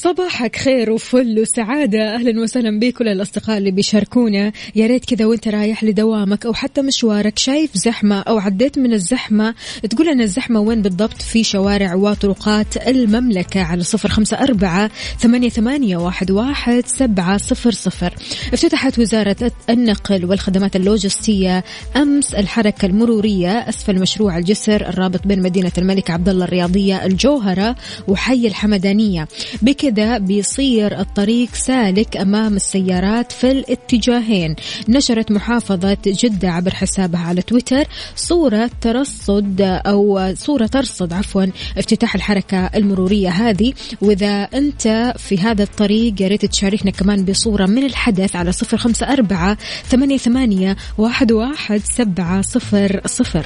صباحك 0.04 0.56
خير 0.56 0.92
وفل 0.92 1.40
وسعادة. 1.40 2.16
أهلا 2.16 2.42
وسهلا 2.42 2.80
بكل 2.80 3.08
الأصدقاء 3.08 3.58
اللي 3.58 3.72
بيشاركونا. 3.72 4.52
يا 4.76 4.88
ريت 4.88 5.06
كذا 5.06 5.26
وانت 5.26 5.48
رايح 5.48 5.84
لدوامك 5.84 6.46
أو 6.46 6.54
حتى 6.54 6.82
مشوارك 6.82 7.40
شايف 7.40 7.78
زحمة 7.78 8.20
أو 8.20 8.38
عديت 8.38 8.80
من 8.80 8.94
الزحمة 8.94 9.56
تقول 9.90 10.08
لنا 10.08 10.24
الزحمة 10.24 10.60
وين 10.60 10.82
بالضبط؟ 10.82 11.22
في 11.22 11.44
شوارع 11.44 11.96
وطرقات 11.96 12.88
المملكة 12.88 13.62
على 13.62 13.84
صفر 13.84 14.10
خمسة 14.10 14.38
أربعة 14.38 14.92
ثمانية, 15.20 15.50
ثمانية 15.50 15.98
واحد, 15.98 16.32
واحد 16.32 16.84
سبعة 16.86 17.38
صفر 17.38 17.72
صفر. 17.72 18.14
افتتحت 18.54 19.00
وزارة 19.00 19.52
النقل 19.70 20.26
والخدمات 20.26 20.76
اللوجستية 20.76 21.64
أمس 21.96 22.34
الحركة 22.34 22.86
المرورية 22.86 23.50
أسفل 23.50 24.00
مشروع 24.00 24.38
الجسر 24.38 24.90
الرابط 24.90 25.28
بين 25.28 25.42
مدينة 25.42 25.72
الملك 25.78 26.10
عبد 26.10 26.30
الله 26.30 26.46
الرياضية 26.46 27.06
الجوهرة 27.06 27.76
وحي 28.08 28.48
الحمدانية. 28.48 29.28
بكذا 29.62 29.93
بيصير 30.00 31.00
الطريق 31.00 31.50
سالك 31.54 32.18
أمام 32.18 32.56
السيارات 32.56 33.32
في 33.32 33.52
الاتجاهين. 33.52 34.56
نشرت 34.88 35.32
محافظة 35.32 35.98
جدة 36.06 36.52
عبر 36.52 36.74
حسابها 36.74 37.22
على 37.22 37.42
تويتر 37.42 37.84
صورة 38.16 38.70
ترصد 38.82 39.62
أو 39.62 40.34
صورة 40.36 40.66
ترصد 40.66 41.14
عفوا 41.14 41.46
افتتاح 41.78 42.16
الحركة 42.16 42.66
المرورية 42.66 43.30
هذه. 43.30 43.74
وإذا 44.02 44.44
أنت 44.44 45.14
في 45.18 45.38
هذا 45.38 45.64
الطريق 45.64 46.22
يا 46.22 46.28
ريت 46.28 46.46
تشاركنا 46.46 46.92
كمان 46.92 47.26
بصورة 47.26 47.66
من 47.66 47.86
الحدث 47.86 48.36
على 48.36 48.52
صفر 48.52 48.78
خمسة 48.78 49.14
أربعة 49.14 49.58
ثمانية, 49.88 50.18
ثمانية 50.18 50.76
واحد, 50.98 51.32
واحد 51.32 51.82
سبعة 51.86 52.42
صفر 52.42 53.02
صفر. 53.06 53.46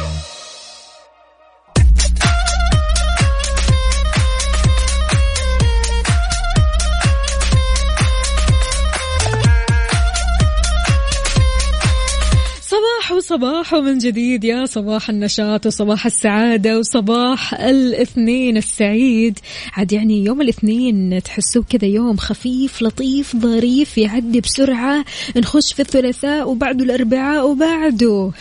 صباح 13.21 13.73
ومن 13.73 13.97
جديد 13.97 14.43
يا 14.43 14.65
صباح 14.65 15.09
النشاط 15.09 15.65
وصباح 15.65 16.05
السعادة 16.05 16.79
وصباح 16.79 17.53
الاثنين 17.53 18.57
السعيد. 18.57 19.39
عاد 19.73 19.93
يعني 19.93 20.25
يوم 20.25 20.41
الاثنين 20.41 21.23
تحسوه 21.23 21.63
كذا 21.69 21.85
يوم 21.85 22.17
خفيف 22.17 22.81
لطيف 22.81 23.35
ظريف 23.35 23.97
يعدي 23.97 24.41
بسرعة. 24.41 25.05
نخش 25.35 25.73
في 25.73 25.81
الثلاثاء 25.81 26.49
وبعده 26.49 26.83
الأربعاء 26.83 27.49
وبعده. 27.49 28.31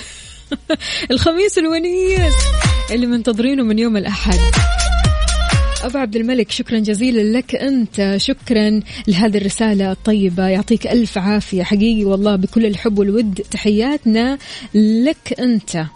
الخميس 1.10 1.58
الونيس 1.58 2.34
اللي 2.90 3.06
منتظرينه 3.06 3.62
من 3.62 3.78
يوم 3.78 3.96
الأحد. 3.96 4.38
أبو 5.84 5.98
عبد 5.98 6.16
الملك 6.16 6.50
شكرا 6.50 6.78
جزيلا 6.78 7.38
لك. 7.38 7.54
أنت 7.54 8.14
شكرا 8.16 8.80
لهذه 9.08 9.36
الرسالة 9.36 9.92
الطيبة. 9.92 10.48
يعطيك 10.48 10.86
ألف 10.86 11.18
عافية. 11.18 11.62
حقيقي 11.62 12.04
والله 12.04 12.36
بكل 12.36 12.66
الحب 12.66 12.98
والود. 12.98 13.34
تحياتنا 13.50 14.38
لك 14.74 15.40
أنت. 15.40 15.86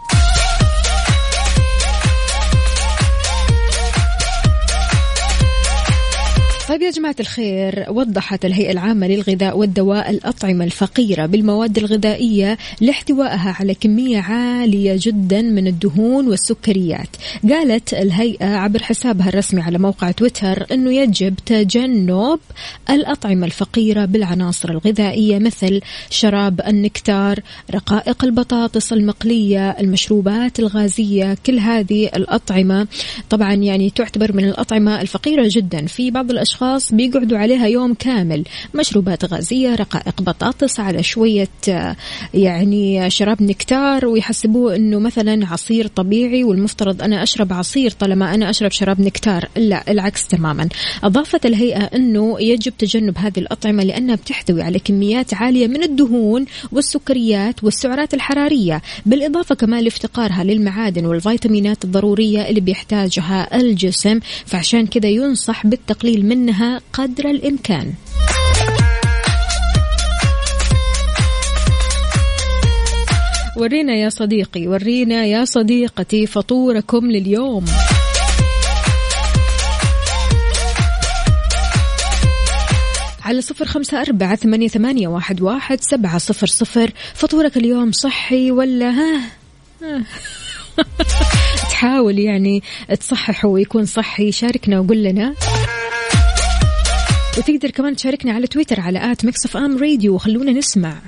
طيب 6.68 6.82
يا 6.82 6.90
جماعة 6.90 7.16
الخير 7.20 7.84
وضحت 7.88 8.44
الهيئة 8.44 8.70
العامة 8.70 9.06
للغذاء 9.06 9.58
والدواء 9.58 10.10
الأطعمة 10.10 10.64
الفقيرة 10.64 11.26
بالمواد 11.26 11.78
الغذائية 11.78 12.58
لاحتوائها 12.80 13.56
على 13.60 13.74
كمية 13.74 14.18
عالية 14.20 14.96
جدا 14.98 15.42
من 15.42 15.66
الدهون 15.66 16.28
والسكريات. 16.28 17.08
قالت 17.50 17.94
الهيئة 17.94 18.46
عبر 18.46 18.82
حسابها 18.82 19.28
الرسمي 19.28 19.60
على 19.60 19.78
موقع 19.78 20.10
تويتر 20.10 20.66
أنه 20.72 20.92
يجب 20.92 21.34
تجنب 21.46 22.38
الأطعمة 22.90 23.46
الفقيرة 23.46 24.04
بالعناصر 24.04 24.70
الغذائية 24.70 25.38
مثل 25.38 25.80
شراب 26.10 26.60
النكتار 26.66 27.40
رقائق 27.74 28.24
البطاطس 28.24 28.92
المقلية 28.92 29.70
المشروبات 29.70 30.58
الغازية 30.58 31.36
كل 31.46 31.58
هذه 31.58 32.06
الأطعمة. 32.06 32.86
طبعا 33.30 33.54
يعني 33.54 33.90
تعتبر 33.90 34.32
من 34.32 34.44
الأطعمة 34.44 35.00
الفقيرة 35.00 35.48
جدا 35.50 35.86
في 35.86 36.10
بعض 36.10 36.30
الأشخاص. 36.30 36.53
بيقعدوا 36.92 37.38
عليها 37.38 37.66
يوم 37.66 37.94
كامل. 37.94 38.44
مشروبات 38.74 39.24
غازية 39.24 39.74
رقائق 39.74 40.22
بطاطس 40.22 40.80
على 40.80 41.02
شوية 41.02 41.48
آه، 41.68 41.96
يعني 42.34 43.10
شراب 43.10 43.42
نكتار 43.42 44.06
ويحسبوه 44.06 44.76
أنه 44.76 44.98
مثلا 44.98 45.46
عصير 45.46 45.86
طبيعي 45.86 46.44
والمفترض 46.44 47.02
أنا 47.02 47.22
أشرب 47.22 47.52
عصير 47.52 47.90
طالما 47.90 48.34
أنا 48.34 48.50
أشرب 48.50 48.70
شراب 48.70 49.00
نكتار. 49.00 49.48
لا 49.56 49.90
العكس 49.90 50.26
تماما. 50.26 50.68
أضافت 51.04 51.46
الهيئة 51.46 51.82
أنه 51.82 52.40
يجب 52.40 52.72
تجنب 52.78 53.18
هذه 53.18 53.38
الأطعمة 53.38 53.84
لأنها 53.84 54.14
بتحتوي 54.14 54.62
على 54.62 54.78
كميات 54.78 55.34
عالية 55.34 55.66
من 55.66 55.82
الدهون 55.82 56.46
والسكريات 56.72 57.64
والسعرات 57.64 58.14
الحرارية. 58.14 58.82
بالإضافة 59.06 59.54
كمان 59.54 59.84
لافتقارها 59.84 60.44
للمعادن 60.44 61.06
والفيتامينات 61.06 61.84
الضرورية 61.84 62.48
اللي 62.48 62.60
بيحتاجها 62.60 63.56
الجسم. 63.60 64.20
فعشان 64.46 64.86
كذا 64.86 65.08
ينصح 65.08 65.66
بالتقليل 65.66 66.26
منها 66.44 66.80
قدر 66.92 67.30
الإمكان. 67.30 67.92
ورينا 73.56 73.94
يا 73.94 74.08
صديقي 74.08 74.66
ورينا 74.66 75.24
يا 75.24 75.44
صديقتي 75.44 76.26
فطوركم 76.26 77.10
لليوم. 77.10 77.64
على 83.22 83.40
صفر 83.40 83.64
خمسة 83.64 84.00
أربعة 84.00 84.36
ثمانية, 84.36 84.68
ثمانية 84.68 85.08
واحد, 85.08 85.42
واحد 85.42 85.80
سبعة 85.80 86.18
صفر 86.18 86.46
صفر. 86.46 86.92
فطورك 87.14 87.56
اليوم 87.56 87.92
صحي 87.92 88.50
ولا 88.50 88.90
ها. 88.90 89.20
تحاول 91.70 92.18
يعني 92.18 92.62
تصحصح 93.00 93.44
ويكون 93.44 93.84
صحي. 93.84 94.32
شاركنا 94.32 94.80
وقول 94.80 95.02
لنا. 95.02 95.34
وتقدر 97.38 97.70
كمان 97.70 97.96
تشاركنا 97.96 98.32
على 98.32 98.46
تويتر 98.46 98.80
على 98.80 99.12
at 99.12 99.24
Mix 99.24 99.46
FM 99.46 99.78
Radio 99.78 100.14
وخلونا 100.14 100.52
نسمع. 100.52 100.98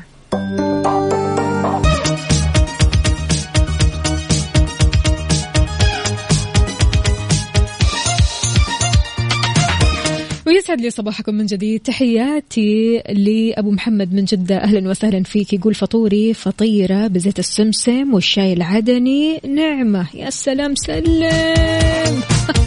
ويسعد 10.47 10.81
لي 10.81 10.91
صباحكم 10.91 11.35
من 11.35 11.47
جديد. 11.47 11.81
تحياتي 11.81 13.03
لأبو 13.09 13.71
محمد 13.71 14.15
من 14.15 14.25
جدة. 14.25 14.57
أهلا 14.57 14.91
وسهلا 14.91 15.23
فيك. 15.23 15.53
يقول 15.53 15.75
فطوري 15.75 16.35
فطيرة 16.35 17.07
بزيت 17.07 17.39
السمسم 17.39 18.15
والشاي 18.15 18.53
العدني. 18.53 19.41
نعمة. 19.49 20.07
يا 20.15 20.31
سلام 20.31 20.75
سلم. 20.75 22.21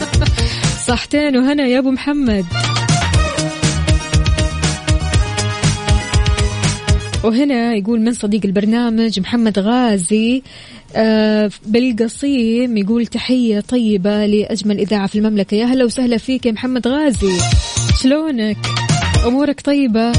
صحتين 0.87 1.37
وهنا 1.37 1.67
يا 1.67 1.79
أبو 1.79 1.91
محمد. 1.91 2.45
وهنا 7.23 7.75
يقول 7.75 8.01
من 8.01 8.13
صديق 8.13 8.41
البرنامج 8.45 9.19
محمد 9.19 9.59
غازي 9.59 10.41
آه 10.95 11.51
بالقصيم 11.65 12.77
يقول 12.77 13.05
تحية 13.07 13.59
طيبة 13.59 14.25
لأجمل 14.25 14.79
إذاعة 14.79 15.07
في 15.07 15.17
المملكة. 15.17 15.55
يا 15.55 15.65
هلا 15.65 15.85
وسهلا 15.85 16.17
فيك 16.17 16.45
يا 16.45 16.51
محمد 16.51 16.87
غازي. 16.87 17.37
شلونك؟ 18.03 18.57
أمورك 19.25 19.61
طيبة؟ 19.61 20.11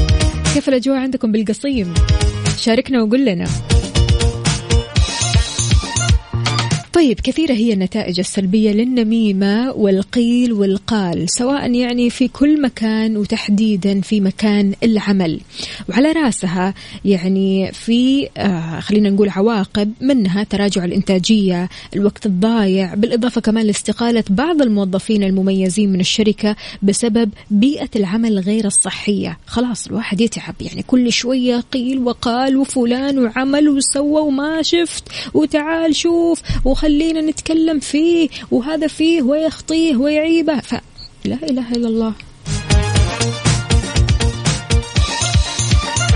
كيف 0.53 0.69
الأجواء 0.69 0.97
عندكم 0.97 1.31
بالقصيم؟ 1.31 1.93
شاركنا 2.57 3.03
وقول 3.03 3.25
لنا. 3.25 3.45
طيب 7.01 7.19
كثيرة 7.19 7.53
هي 7.53 7.73
النتائج 7.73 8.19
السلبية 8.19 8.71
للنميمة 8.71 9.71
والقيل 9.71 10.53
والقال 10.53 11.29
سواء 11.29 11.73
يعني 11.73 12.09
في 12.09 12.27
كل 12.27 12.61
مكان 12.61 13.17
وتحديدا 13.17 14.01
في 14.01 14.21
مكان 14.21 14.73
العمل. 14.83 15.39
وعلى 15.89 16.11
رأسها 16.11 16.73
يعني 17.05 17.71
في 17.71 18.29
آه 18.37 18.79
خلينا 18.79 19.09
نقول 19.09 19.29
عواقب 19.29 19.93
منها 20.01 20.43
تراجع 20.43 20.85
الإنتاجية 20.85 21.69
الوقت 21.95 22.25
الضايع 22.25 22.93
بالإضافة 22.93 23.41
كمان 23.41 23.65
لاستقالة 23.65 24.23
بعض 24.29 24.61
الموظفين 24.61 25.23
المميزين 25.23 25.93
من 25.93 25.99
الشركة 25.99 26.55
بسبب 26.81 27.29
بيئة 27.51 27.89
العمل 27.95 28.39
غير 28.39 28.65
الصحية. 28.65 29.37
خلاص 29.45 29.87
الواحد 29.87 30.21
يتعب 30.21 30.55
يعني 30.61 30.83
كل 30.83 31.11
شوية 31.11 31.59
قيل 31.59 31.99
وقال 31.99 32.57
وفلان 32.57 33.19
وعمل 33.19 33.69
وسوى 33.69 34.21
وما 34.21 34.61
شفت 34.61 35.03
وتعال 35.33 35.95
شوف 35.95 36.41
وخلينا 36.91 37.21
نتكلم 37.21 37.79
فيه 37.79 38.29
وهذا 38.51 38.87
فيه 38.87 39.21
ويخطيه 39.21 39.95
ويعيبه. 39.95 40.59
ف 40.59 40.73
لا 41.25 41.37
إله 41.49 41.71
إلا 41.71 41.87
الله. 41.87 42.13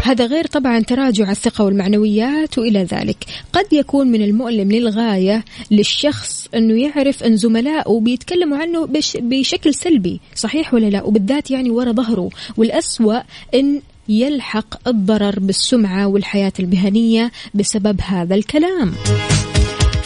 هذا 0.03 0.25
غير 0.25 0.47
طبعا 0.47 0.79
تراجع 0.79 1.31
الثقة 1.31 1.63
والمعنويات 1.63 2.57
وإلى 2.57 2.83
ذلك. 2.83 3.17
قد 3.53 3.73
يكون 3.73 4.07
من 4.07 4.21
المؤلم 4.21 4.71
للغاية 4.71 5.45
للشخص 5.71 6.47
أنه 6.55 6.81
يعرف 6.81 7.23
أن 7.23 7.37
زملائه 7.37 7.99
بيتكلموا 7.99 8.57
عنه 8.57 8.85
بش 8.85 9.17
بشكل 9.21 9.73
سلبي 9.73 10.19
صحيح 10.35 10.73
ولا 10.73 10.85
لا؟ 10.89 11.03
وبالذات 11.03 11.51
يعني 11.51 11.69
ورا 11.69 11.91
ظهره. 11.91 12.29
والأسوأ 12.57 13.19
أن 13.53 13.81
يلحق 14.09 14.87
الضرر 14.87 15.39
بالسمعة 15.39 16.07
والحياة 16.07 16.53
المهنية 16.59 17.31
بسبب 17.53 18.01
هذا 18.01 18.35
الكلام. 18.35 18.93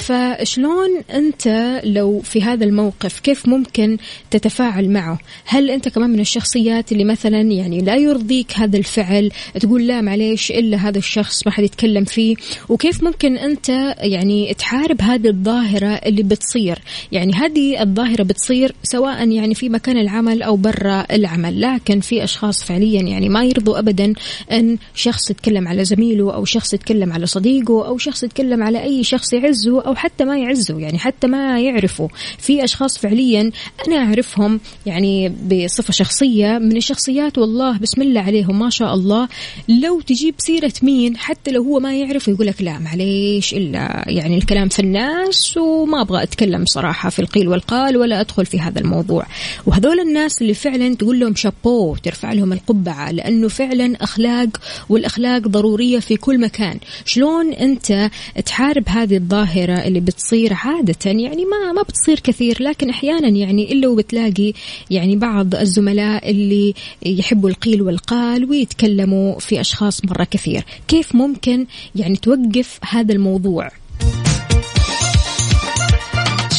فشلون 0.09 0.89
أنت 1.13 1.47
لو 1.83 2.19
في 2.19 2.43
هذا 2.43 2.65
الموقف 2.65 3.19
كيف 3.19 3.47
ممكن 3.47 3.97
تتفاعل 4.31 4.89
معه؟ 4.89 5.19
هل 5.45 5.71
أنت 5.71 5.89
كمان 5.89 6.09
من 6.09 6.19
الشخصيات 6.19 6.91
اللي 6.91 7.03
مثلا 7.03 7.41
يعني 7.41 7.81
لا 7.81 7.95
يرضيك 7.95 8.53
هذا 8.53 8.77
الفعل 8.77 9.31
تقول 9.59 9.87
لا 9.87 10.01
معليش 10.01 10.51
إلا 10.51 10.77
هذا 10.77 10.97
الشخص 10.97 11.45
ما 11.45 11.51
حد 11.51 11.63
يتكلم 11.63 12.03
فيه؟ 12.03 12.35
وكيف 12.69 13.03
ممكن 13.03 13.37
أنت 13.37 13.69
يعني 13.99 14.53
تحارب 14.53 15.01
هذه 15.01 15.27
الظاهرة 15.27 15.87
اللي 15.87 16.23
بتصير؟ 16.23 16.79
يعني 17.11 17.33
هذه 17.33 17.81
الظاهرة 17.81 18.23
بتصير 18.23 18.75
سواء 18.83 19.29
يعني 19.29 19.55
في 19.55 19.69
مكان 19.69 19.97
العمل 19.97 20.43
أو 20.43 20.55
برا 20.55 21.05
العمل 21.11 21.61
لكن 21.61 21.99
في 21.99 22.23
أشخاص 22.23 22.63
فعليا 22.63 23.01
يعني 23.01 23.29
ما 23.29 23.43
يرضوا 23.43 23.79
ابدا 23.79 24.13
أن 24.51 24.77
شخص 24.95 25.31
يتكلم 25.31 25.67
على 25.67 25.85
زميله 25.85 26.33
أو 26.33 26.45
شخص 26.45 26.73
يتكلم 26.73 27.13
على 27.13 27.25
صديقه 27.25 27.87
أو 27.87 27.97
شخص 27.97 28.23
يتكلم 28.23 28.63
على 28.63 28.83
أي 28.83 29.03
شخص 29.03 29.33
يعزه 29.33 29.81
أو 29.81 29.95
حتى 29.99 30.25
ما 30.25 30.37
يعزه 30.37 30.79
يعني 30.79 30.99
حتى 30.99 31.27
ما 31.27 31.59
يعرفه 31.61 32.09
في 32.37 32.63
أشخاص 32.63 32.97
فعليا 32.97 33.51
أنا 33.87 33.97
أعرفهم 33.97 34.59
يعني 34.85 35.29
بصفة 35.29 35.93
شخصية 35.93 36.57
من 36.57 36.77
الشخصيات 36.77 37.37
والله 37.37 37.77
بسم 37.77 38.01
الله 38.01 38.21
عليهم 38.21 38.59
ما 38.59 38.69
شاء 38.69 38.93
الله. 38.93 39.27
لو 39.67 40.01
تجيب 40.01 40.35
سيرة 40.37 40.73
مين؟ 40.81 41.17
حتى 41.17 41.51
لو 41.51 41.63
هو 41.63 41.79
ما 41.79 41.95
يعرف 41.95 42.27
يقول 42.27 42.47
لك 42.47 42.61
لا 42.61 42.79
معليش 42.79 43.53
إلا 43.53 44.05
يعني 44.07 44.37
الكلام 44.37 44.69
في 44.69 44.79
الناس 44.79 45.57
وما 45.57 46.01
أبغى 46.01 46.23
أتكلم 46.23 46.65
صراحة 46.65 47.09
في 47.09 47.19
القيل 47.19 47.47
والقال 47.47 47.97
ولا 47.97 48.21
أدخل 48.21 48.45
في 48.45 48.59
هذا 48.59 48.79
الموضوع. 48.79 49.25
وهذول 49.65 49.99
الناس 49.99 50.41
اللي 50.41 50.53
فعلا 50.53 50.95
تقول 50.95 51.19
لهم 51.19 51.35
شابو 51.35 51.95
ترفع 51.95 52.33
لهم 52.33 52.53
القبعة 52.53 53.11
لأنه 53.11 53.47
فعلا 53.47 54.03
أخلاق 54.03 54.49
والأخلاق 54.89 55.41
ضرورية 55.41 55.99
في 55.99 56.17
كل 56.17 56.39
مكان. 56.39 56.79
شلون 57.05 57.53
أنت 57.53 58.09
تحارب 58.45 58.89
هذه 58.89 59.17
الظاهرة 59.17 59.88
اللي 59.89 59.99
بتصير 59.99 60.53
عادة 60.53 60.95
يعني 61.05 61.45
ما 61.45 61.71
ما 61.71 61.81
بتصير 61.81 62.19
كثير 62.19 62.63
لكن 62.63 62.89
أحيانا 62.89 63.27
يعني 63.27 63.71
إلا 63.71 63.87
وبتلاقي 63.87 64.53
يعني 64.89 65.15
بعض 65.15 65.55
الزملاء 65.55 66.31
اللي 66.31 66.73
يحبوا 67.05 67.49
القيل 67.49 67.81
والقال 67.81 68.45
ويتكلموا 68.45 69.39
في 69.39 69.61
أشخاص 69.61 70.05
مرة 70.05 70.23
كثير. 70.23 70.65
كيف 70.87 71.15
ممكن 71.15 71.65
يعني 71.95 72.15
توقف 72.15 72.79
هذا 72.83 73.13
الموضوع؟ 73.13 73.71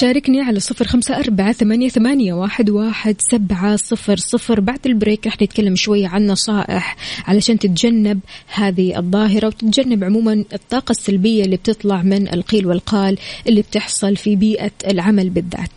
شاركني 0.01 0.41
على 0.41 0.61
صفر 0.61 0.85
خمسة 0.85 1.19
أربعة 1.19 1.53
ثمانية, 1.53 1.89
ثمانية 1.89 2.33
واحد, 2.33 2.71
واحد 2.71 3.17
سبعة 3.19 3.77
صفر 3.77 4.17
صفر. 4.17 4.61
بعد 4.61 4.87
البريك 4.87 5.27
رح 5.27 5.43
نتكلم 5.43 5.77
شوية 5.77 6.09
عن 6.09 6.27
نصائح 6.27 6.97
علشان 7.27 7.59
تتجنب 7.59 8.21
هذه 8.55 8.99
الظاهرة 8.99 9.47
وتتجنب 9.47 10.05
عموما 10.05 10.45
الطاقة 10.53 10.91
السلبية 10.91 11.45
اللي 11.45 11.57
بتطلع 11.57 12.03
من 12.03 12.35
القيل 12.35 12.67
والقال 12.67 13.19
اللي 13.49 13.63
بتحصل 13.63 14.17
في 14.17 14.37
بيئة 14.37 14.71
العمل 14.91 15.31
بالذات. 15.31 15.71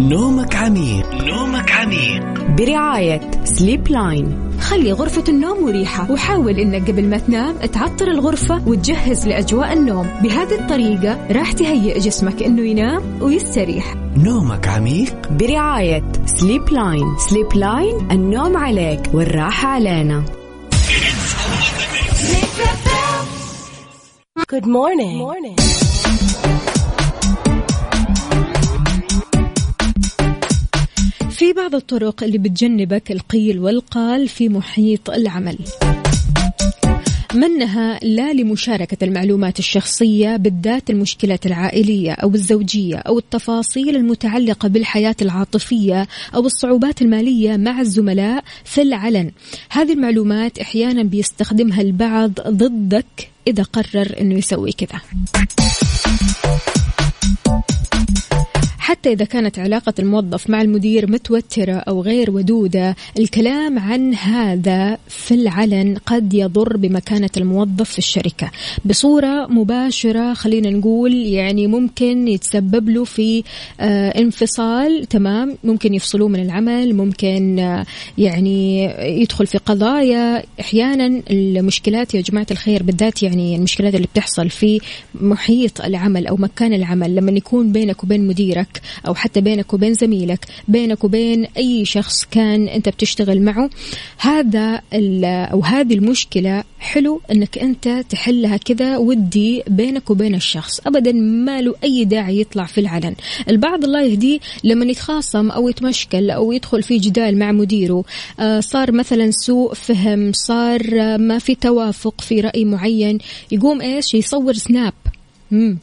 نومك 0.00 0.56
عميق. 0.56 1.14
نومك 1.14 1.70
عميق. 1.70 2.40
برعاية 2.58 3.30
Sleep 3.44 3.88
Line 3.88 4.51
خلي 4.62 4.92
غرفة 4.92 5.24
النوم 5.28 5.64
مريحة. 5.64 6.10
وحاول 6.10 6.58
إنك 6.60 6.90
قبل 6.90 7.06
ما 7.06 7.18
تنام 7.18 7.56
تعطر 7.56 8.08
الغرفة 8.08 8.68
وتجهز 8.68 9.28
لأجواء 9.28 9.72
النوم. 9.72 10.08
بهذه 10.22 10.54
الطريقة 10.60 11.26
راح 11.30 11.52
تهيئ 11.52 11.98
جسمك 11.98 12.42
إنه 12.42 12.62
ينام 12.62 13.02
ويستريح. 13.20 13.94
نومك 14.16 14.68
عميق؟ 14.68 15.28
برعاية 15.30 16.12
Sleep 16.26 16.68
Line 16.70 17.16
Sleep 17.18 17.54
Line 17.54 18.10
النوم 18.10 18.56
عليك 18.56 19.00
والراحة 19.14 19.68
علينا. 19.68 20.24
Good 24.52 24.66
morning. 24.66 25.16
Good 25.16 25.28
morning. 25.28 25.56
في 31.42 31.52
بعض 31.52 31.74
الطرق 31.74 32.22
اللي 32.22 32.38
بتجنبك 32.38 33.12
القيل 33.12 33.58
والقال 33.58 34.28
في 34.28 34.48
محيط 34.48 35.10
العمل. 35.10 35.58
منها 37.34 37.98
لا 38.02 38.32
لمشاركة 38.32 39.04
المعلومات 39.04 39.58
الشخصية 39.58 40.36
بالذات 40.36 40.90
المشكلات 40.90 41.46
العائلية 41.46 42.12
أو 42.12 42.34
الزوجية 42.34 42.96
أو 42.96 43.18
التفاصيل 43.18 43.96
المتعلقة 43.96 44.68
بالحياة 44.68 45.16
العاطفية 45.22 46.08
أو 46.34 46.46
الصعوبات 46.46 47.02
المالية 47.02 47.56
مع 47.56 47.80
الزملاء 47.80 48.44
في 48.64 48.82
العلن. 48.82 49.30
هذه 49.70 49.92
المعلومات 49.92 50.58
أحيانا 50.58 51.02
بيستخدمها 51.02 51.80
البعض 51.80 52.32
ضدك 52.40 53.30
إذا 53.46 53.62
قرر 53.62 54.14
أنه 54.20 54.34
يسوي 54.34 54.72
كذا. 54.72 55.00
حتى 58.82 59.12
إذا 59.12 59.24
كانت 59.24 59.58
علاقة 59.58 59.94
الموظف 59.98 60.50
مع 60.50 60.62
المدير 60.62 61.10
متوترة 61.10 61.72
أو 61.72 62.02
غير 62.02 62.30
ودودة 62.30 62.96
الكلام 63.18 63.78
عن 63.78 64.14
هذا 64.14 64.98
في 65.08 65.34
العلن 65.34 65.96
قد 66.06 66.34
يضر 66.34 66.76
بمكانة 66.76 67.30
الموظف 67.36 67.90
في 67.90 67.98
الشركة. 67.98 68.50
بصورة 68.84 69.46
مباشرة 69.46 70.34
خلينا 70.34 70.70
نقول 70.70 71.14
يعني 71.14 71.66
ممكن 71.66 72.28
يتسبب 72.28 72.88
له 72.88 73.04
في 73.04 73.44
آه 73.80 74.08
انفصال 74.20 75.06
تمام؟ 75.06 75.56
ممكن 75.64 75.94
يفصلوه 75.94 76.28
من 76.28 76.42
العمل 76.42 76.94
ممكن 76.94 77.58
آه 77.58 77.86
يعني 78.18 78.84
يدخل 79.22 79.46
في 79.46 79.58
قضايا. 79.58 80.42
أحيانا 80.60 81.22
المشكلات 81.30 82.14
يا 82.14 82.20
جماعة 82.20 82.46
الخير 82.50 82.82
بالذات 82.82 83.22
يعني 83.22 83.56
المشكلات 83.56 83.94
اللي 83.94 84.06
بتحصل 84.06 84.50
في 84.50 84.80
محيط 85.14 85.80
العمل 85.80 86.26
أو 86.26 86.36
مكان 86.36 86.72
العمل 86.72 87.14
لما 87.14 87.30
يكون 87.32 87.72
بينك 87.72 88.04
وبين 88.04 88.26
مديرك 88.26 88.72
أو 89.06 89.14
حتى 89.14 89.40
بينك 89.40 89.74
وبين 89.74 89.94
زميلك 89.94 90.46
بينك 90.68 91.04
وبين 91.04 91.44
أي 91.56 91.84
شخص 91.84 92.24
كان 92.24 92.68
أنت 92.68 92.88
بتشتغل 92.88 93.42
معه. 93.42 93.70
هذا 94.18 94.82
أو 95.52 95.60
هذه 95.60 95.94
المشكلة 95.94 96.64
حلو 96.78 97.20
إنك 97.32 97.58
أنت 97.58 98.04
تحلها 98.08 98.56
كذا 98.56 98.96
ودي 98.96 99.62
بينك 99.68 100.10
وبين 100.10 100.34
الشخص. 100.34 100.80
ابدا 100.86 101.12
ما 101.12 101.60
له 101.60 101.74
أي 101.84 102.04
داعي 102.04 102.40
يطلع 102.40 102.64
في 102.64 102.80
العلن. 102.80 103.14
البعض 103.48 103.84
الله 103.84 104.02
يهديه 104.02 104.38
لما 104.64 104.84
يتخاصم 104.84 105.50
أو 105.50 105.68
يتمشكل 105.68 106.30
أو 106.30 106.52
يدخل 106.52 106.82
في 106.82 106.98
جدال 106.98 107.38
مع 107.38 107.52
مديره. 107.52 108.04
آه 108.40 108.60
صار 108.60 108.92
مثلا 108.92 109.30
سوء 109.30 109.74
فهم 109.74 110.32
صار 110.32 110.80
آه 111.00 111.16
ما 111.16 111.38
في 111.38 111.54
توافق 111.54 112.20
في 112.20 112.40
رأي 112.40 112.64
معين. 112.64 113.18
يقوم 113.52 113.80
إيش؟ 113.80 114.14
يصور 114.14 114.52
سناب 114.52 114.92
مم. 115.50 115.78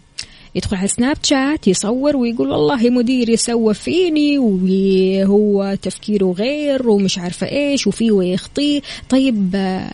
يدخل 0.60 0.78
على 0.78 0.88
سناب 0.88 1.18
شات 1.24 1.68
يصور 1.68 2.16
ويقول 2.16 2.50
والله 2.50 2.90
مديري 2.90 3.38
سوى 3.38 3.74
فيني 3.74 4.38
وهو 4.38 5.78
تفكيره 5.82 6.32
غير 6.38 6.90
ومش 6.90 7.18
عارفة 7.20 7.48
إيش 7.48 7.88
وفيه 7.88 8.12
ويخطيه 8.12 8.82
طيب 9.10 9.52
آه، 9.56 9.92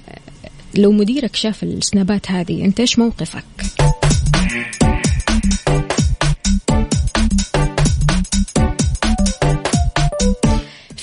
لو 0.76 0.92
مديرك 0.92 1.36
شاف 1.36 1.64
السنابات 1.64 2.32
هذه 2.32 2.66
أنت 2.66 2.80
إيش 2.80 3.00
موقفك؟ 3.00 3.44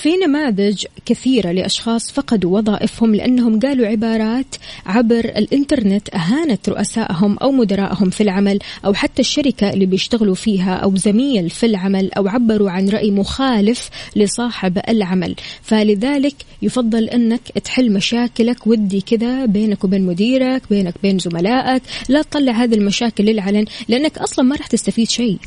في 0.03 0.17
نماذج 0.17 0.85
كثيرة 1.07 1.53
لأشخاص 1.53 2.13
فقدوا 2.13 2.59
وظائفهم 2.59 3.15
لأنهم 3.15 3.61
قالوا 3.61 3.87
عبارات 3.87 4.47
عبر 4.87 5.25
الإنترنت 5.25 6.15
أهانت 6.15 6.69
رؤسائهم 6.69 7.39
أو 7.39 7.53
مدراءهم 7.53 8.11
في 8.11 8.23
العمل 8.23 8.59
أو 8.85 8.95
حتى 8.95 9.23
الشركة 9.23 9.71
اللي 9.71 9.87
بيشتغلوا 9.87 10.35
فيها 10.35 10.75
أو 10.75 10.97
زميل 10.97 11.51
في 11.51 11.67
العمل 11.67 12.13
أو 12.13 12.29
عبروا 12.29 12.71
عن 12.71 12.89
رأي 12.89 13.11
مخالف 13.11 13.91
لصاحب 14.17 14.79
العمل. 14.89 15.35
فلذلك 15.63 16.35
يفضل 16.63 17.05
أنك 17.05 17.41
تحل 17.65 17.93
مشاكلك 17.93 18.67
ودي 18.67 19.01
كذا 19.01 19.47
بينك 19.47 19.85
وبين 19.85 20.07
مديرك 20.07 20.63
بينك 20.71 20.95
بين 21.03 21.19
زملائك 21.19 21.83
لا 22.09 22.23
تطلع 22.23 22.53
هذه 22.53 22.75
المشاكل 22.75 23.25
للعلن 23.25 23.65
لأنك 23.89 24.19
أصلا 24.19 24.45
ما 24.45 24.57
راح 24.57 24.67
تستفيد 24.67 25.11
شيء. 25.11 25.39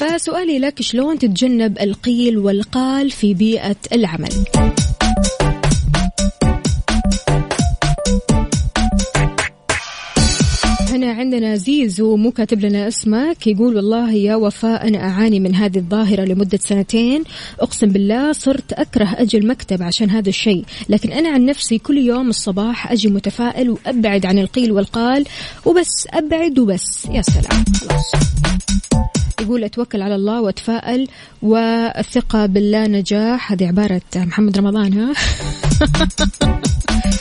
فسؤالي 0.00 0.58
لك 0.58 0.82
شلون 0.82 1.18
تتجنب 1.18 1.78
القيل 1.80 2.38
والقال 2.38 3.10
في 3.10 3.34
بيئة 3.34 3.76
العمل؟ 3.92 4.32
عندنا 11.12 11.56
زيزو 11.56 12.16
مو 12.16 12.30
كاتب 12.30 12.60
لنا 12.60 12.88
اسمك 12.88 13.46
يقول 13.46 13.76
والله 13.76 14.12
يا 14.12 14.34
وفاء 14.34 14.88
أنا 14.88 14.98
أعاني 14.98 15.40
من 15.40 15.54
هذه 15.54 15.78
الظاهرة 15.78 16.24
لمدة 16.24 16.58
سنتين. 16.58 17.24
أقسم 17.60 17.86
بالله 17.86 18.32
صرت 18.32 18.72
أكره 18.72 19.14
أجي 19.18 19.38
المكتب 19.38 19.82
عشان 19.82 20.10
هذا 20.10 20.28
الشيء 20.28 20.64
لكن 20.88 21.12
أنا 21.12 21.28
عن 21.28 21.46
نفسي 21.46 21.78
كل 21.78 21.98
يوم 21.98 22.28
الصباح 22.28 22.92
أجي 22.92 23.08
متفائل 23.08 23.70
وأبعد 23.70 24.26
عن 24.26 24.38
القيل 24.38 24.72
والقال 24.72 25.24
وبس 25.66 26.06
أبعد 26.10 26.58
وبس. 26.58 27.06
يا 27.10 27.22
سلام. 27.22 27.64
خلاص 27.80 28.12
يقول 29.40 29.64
أتوكل 29.64 30.02
على 30.02 30.14
الله 30.14 30.40
وأتفائل 30.40 31.08
والثقه 31.42 32.46
بالله 32.46 32.86
نجاح. 32.86 33.52
هذه 33.52 33.66
عبارة 33.66 34.02
محمد 34.16 34.58
رمضان 34.58 34.92
ها؟ 34.92 35.12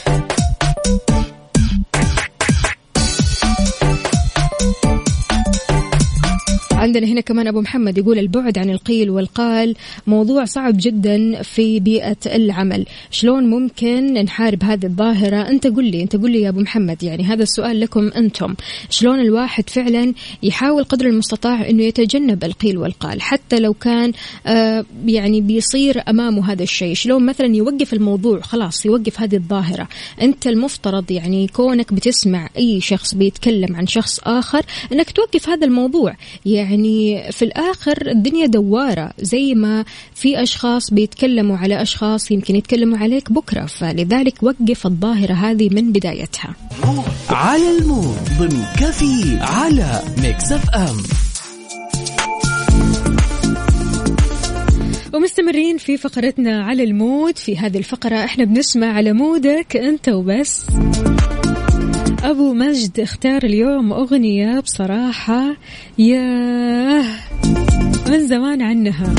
عندنا 6.80 7.08
هنا 7.08 7.22
كمان 7.22 7.48
أبو 7.48 7.62
محمد 7.62 7.98
يقول 7.98 8.20
البعد 8.20 8.58
عن 8.58 8.70
القيل 8.70 9.10
والقال 9.10 9.76
موضوع 10.08 10.46
صعب 10.46 10.74
جدا 10.78 11.42
في 11.42 11.80
بيئة 11.80 12.18
العمل. 12.26 12.86
شلون 13.12 13.50
ممكن 13.50 14.14
نحارب 14.14 14.64
هذه 14.64 14.86
الظاهرة؟ 14.86 15.50
أنت 15.50 15.68
قل 15.68 15.86
لي 15.86 16.02
أنت 16.02 16.16
قل 16.16 16.32
لي 16.32 16.42
يا 16.42 16.50
أبو 16.50 16.60
محمد 16.60 17.04
يعني 17.04 17.24
هذا 17.24 17.44
السؤال 17.44 17.80
لكم 17.80 18.08
أنتم. 18.08 18.56
شلون 18.90 19.20
الواحد 19.20 19.70
فعلا 19.70 20.14
يحاول 20.44 20.84
قدر 20.84 21.06
المستطاع 21.06 21.70
إنه 21.70 21.84
يتجنب 21.84 22.44
القيل 22.44 22.78
والقال؟ 22.78 23.22
حتى 23.22 23.60
لو 23.60 23.74
كان 23.74 24.12
آه 24.48 24.86
يعني 25.06 25.42
بيصير 25.42 26.04
أمامه 26.10 26.52
هذا 26.52 26.64
الشيء. 26.64 26.94
شلون 26.94 27.26
مثلا 27.26 27.56
يوقف 27.56 27.94
الموضوع 27.94 28.40
خلاص 28.40 28.86
يوقف 28.86 29.22
هذه 29.22 29.36
الظاهرة؟ 29.36 29.88
أنت 30.22 30.48
المفترض 30.48 31.12
يعني 31.12 31.48
كونك 31.48 31.94
بتسمع 31.94 32.50
أي 32.58 32.82
شخص 32.82 33.16
بيتكلم 33.16 33.76
عن 33.76 33.88
شخص 33.88 34.20
آخر 34.24 34.62
إنك 34.92 35.12
توقف 35.12 35.50
هذا 35.50 35.66
الموضوع. 35.66 36.16
يعني 36.46 36.69
في 37.32 37.42
الآخر 37.42 38.08
الدنيا 38.08 38.46
دوارة 38.46 39.12
زي 39.22 39.56
ما 39.56 39.86
في 40.16 40.44
أشخاص 40.44 40.94
بيتكلموا 40.94 41.58
على 41.58 41.82
أشخاص 41.82 42.32
يمكن 42.32 42.56
يتكلموا 42.56 42.98
عليك 42.98 43.32
بكرة 43.32 43.66
فلذلك 43.66 44.44
وقف 44.44 44.86
الظاهرة 44.86 45.34
هذه 45.34 45.70
من 45.70 45.92
بدايتها. 45.92 46.56
على 47.30 47.78
ال 47.78 47.86
mood 47.86 48.18
ضمن 48.40 48.64
كفي 48.80 49.38
على 49.42 50.02
Mix 50.22 50.52
FM 50.52 50.98
ومستمرين 55.14 55.78
في 55.78 55.98
فقرتنا 55.98 56.64
على 56.64 56.84
ال 56.84 56.95
mood 56.95 57.38
في 57.38 57.58
هذه 57.58 57.78
الفقرة 57.78 58.16
إحنا 58.16 58.44
بنسمع 58.44 58.88
على 58.94 59.14
mood 59.14 59.65
ك 59.65 59.78
أنت 59.78 60.10
وبس. 60.10 60.66
أبو 62.24 62.54
مجد 62.54 63.00
اختار 63.00 63.44
اليوم 63.44 63.94
أغنية 63.94 64.60
بصراحة 64.60 65.56
ياه 65.98 67.06
من 68.10 68.28
زمان 68.28 68.62
عنها. 68.62 69.16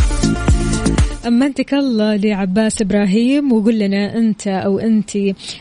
أمنتك 1.26 1.74
الله 1.74 2.16
لعباس 2.16 2.82
إبراهيم 2.82 3.52
وقول 3.52 3.78
لنا 3.78 4.18
أنت 4.18 4.46
أو 4.48 4.78
أنت 4.78 5.16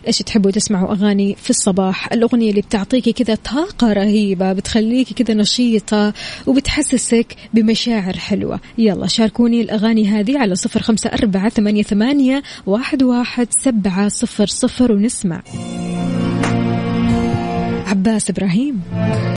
إيش 0.08 0.18
تحبوا 0.26 0.52
تسمعوا 0.52 0.92
أغاني 0.92 1.36
في 1.36 1.50
الصباح؟ 1.50 2.14
الأغنية 2.14 2.50
اللي 2.50 2.62
بتعطيكي 2.62 3.14
كذا 3.14 3.36
طاقة 3.36 3.94
رهيبة 3.94 4.54
بتخليكي 4.54 5.14
كذا 5.24 5.34
نشيطة 5.34 6.14
وبتحسسك 6.48 7.36
بمشاعر 7.54 8.18
حلوة. 8.18 8.60
يلا 8.78 9.08
شاركوني 9.08 9.62
الأغاني 9.62 10.08
هذه 10.08 10.40
على 10.40 10.56
صفر 10.56 10.82
خمسة 10.82 11.10
أربعة 11.10 11.50
ثمانية, 11.50 11.84
ثمانية 11.84 12.44
واحد, 12.66 13.04
واحد 13.04 13.48
سبعة 13.64 14.08
صفر 14.08 14.46
صفر 14.46 14.92
ونسمع. 14.92 15.42
عباس 17.90 18.30
إبراهيم. 18.30 18.82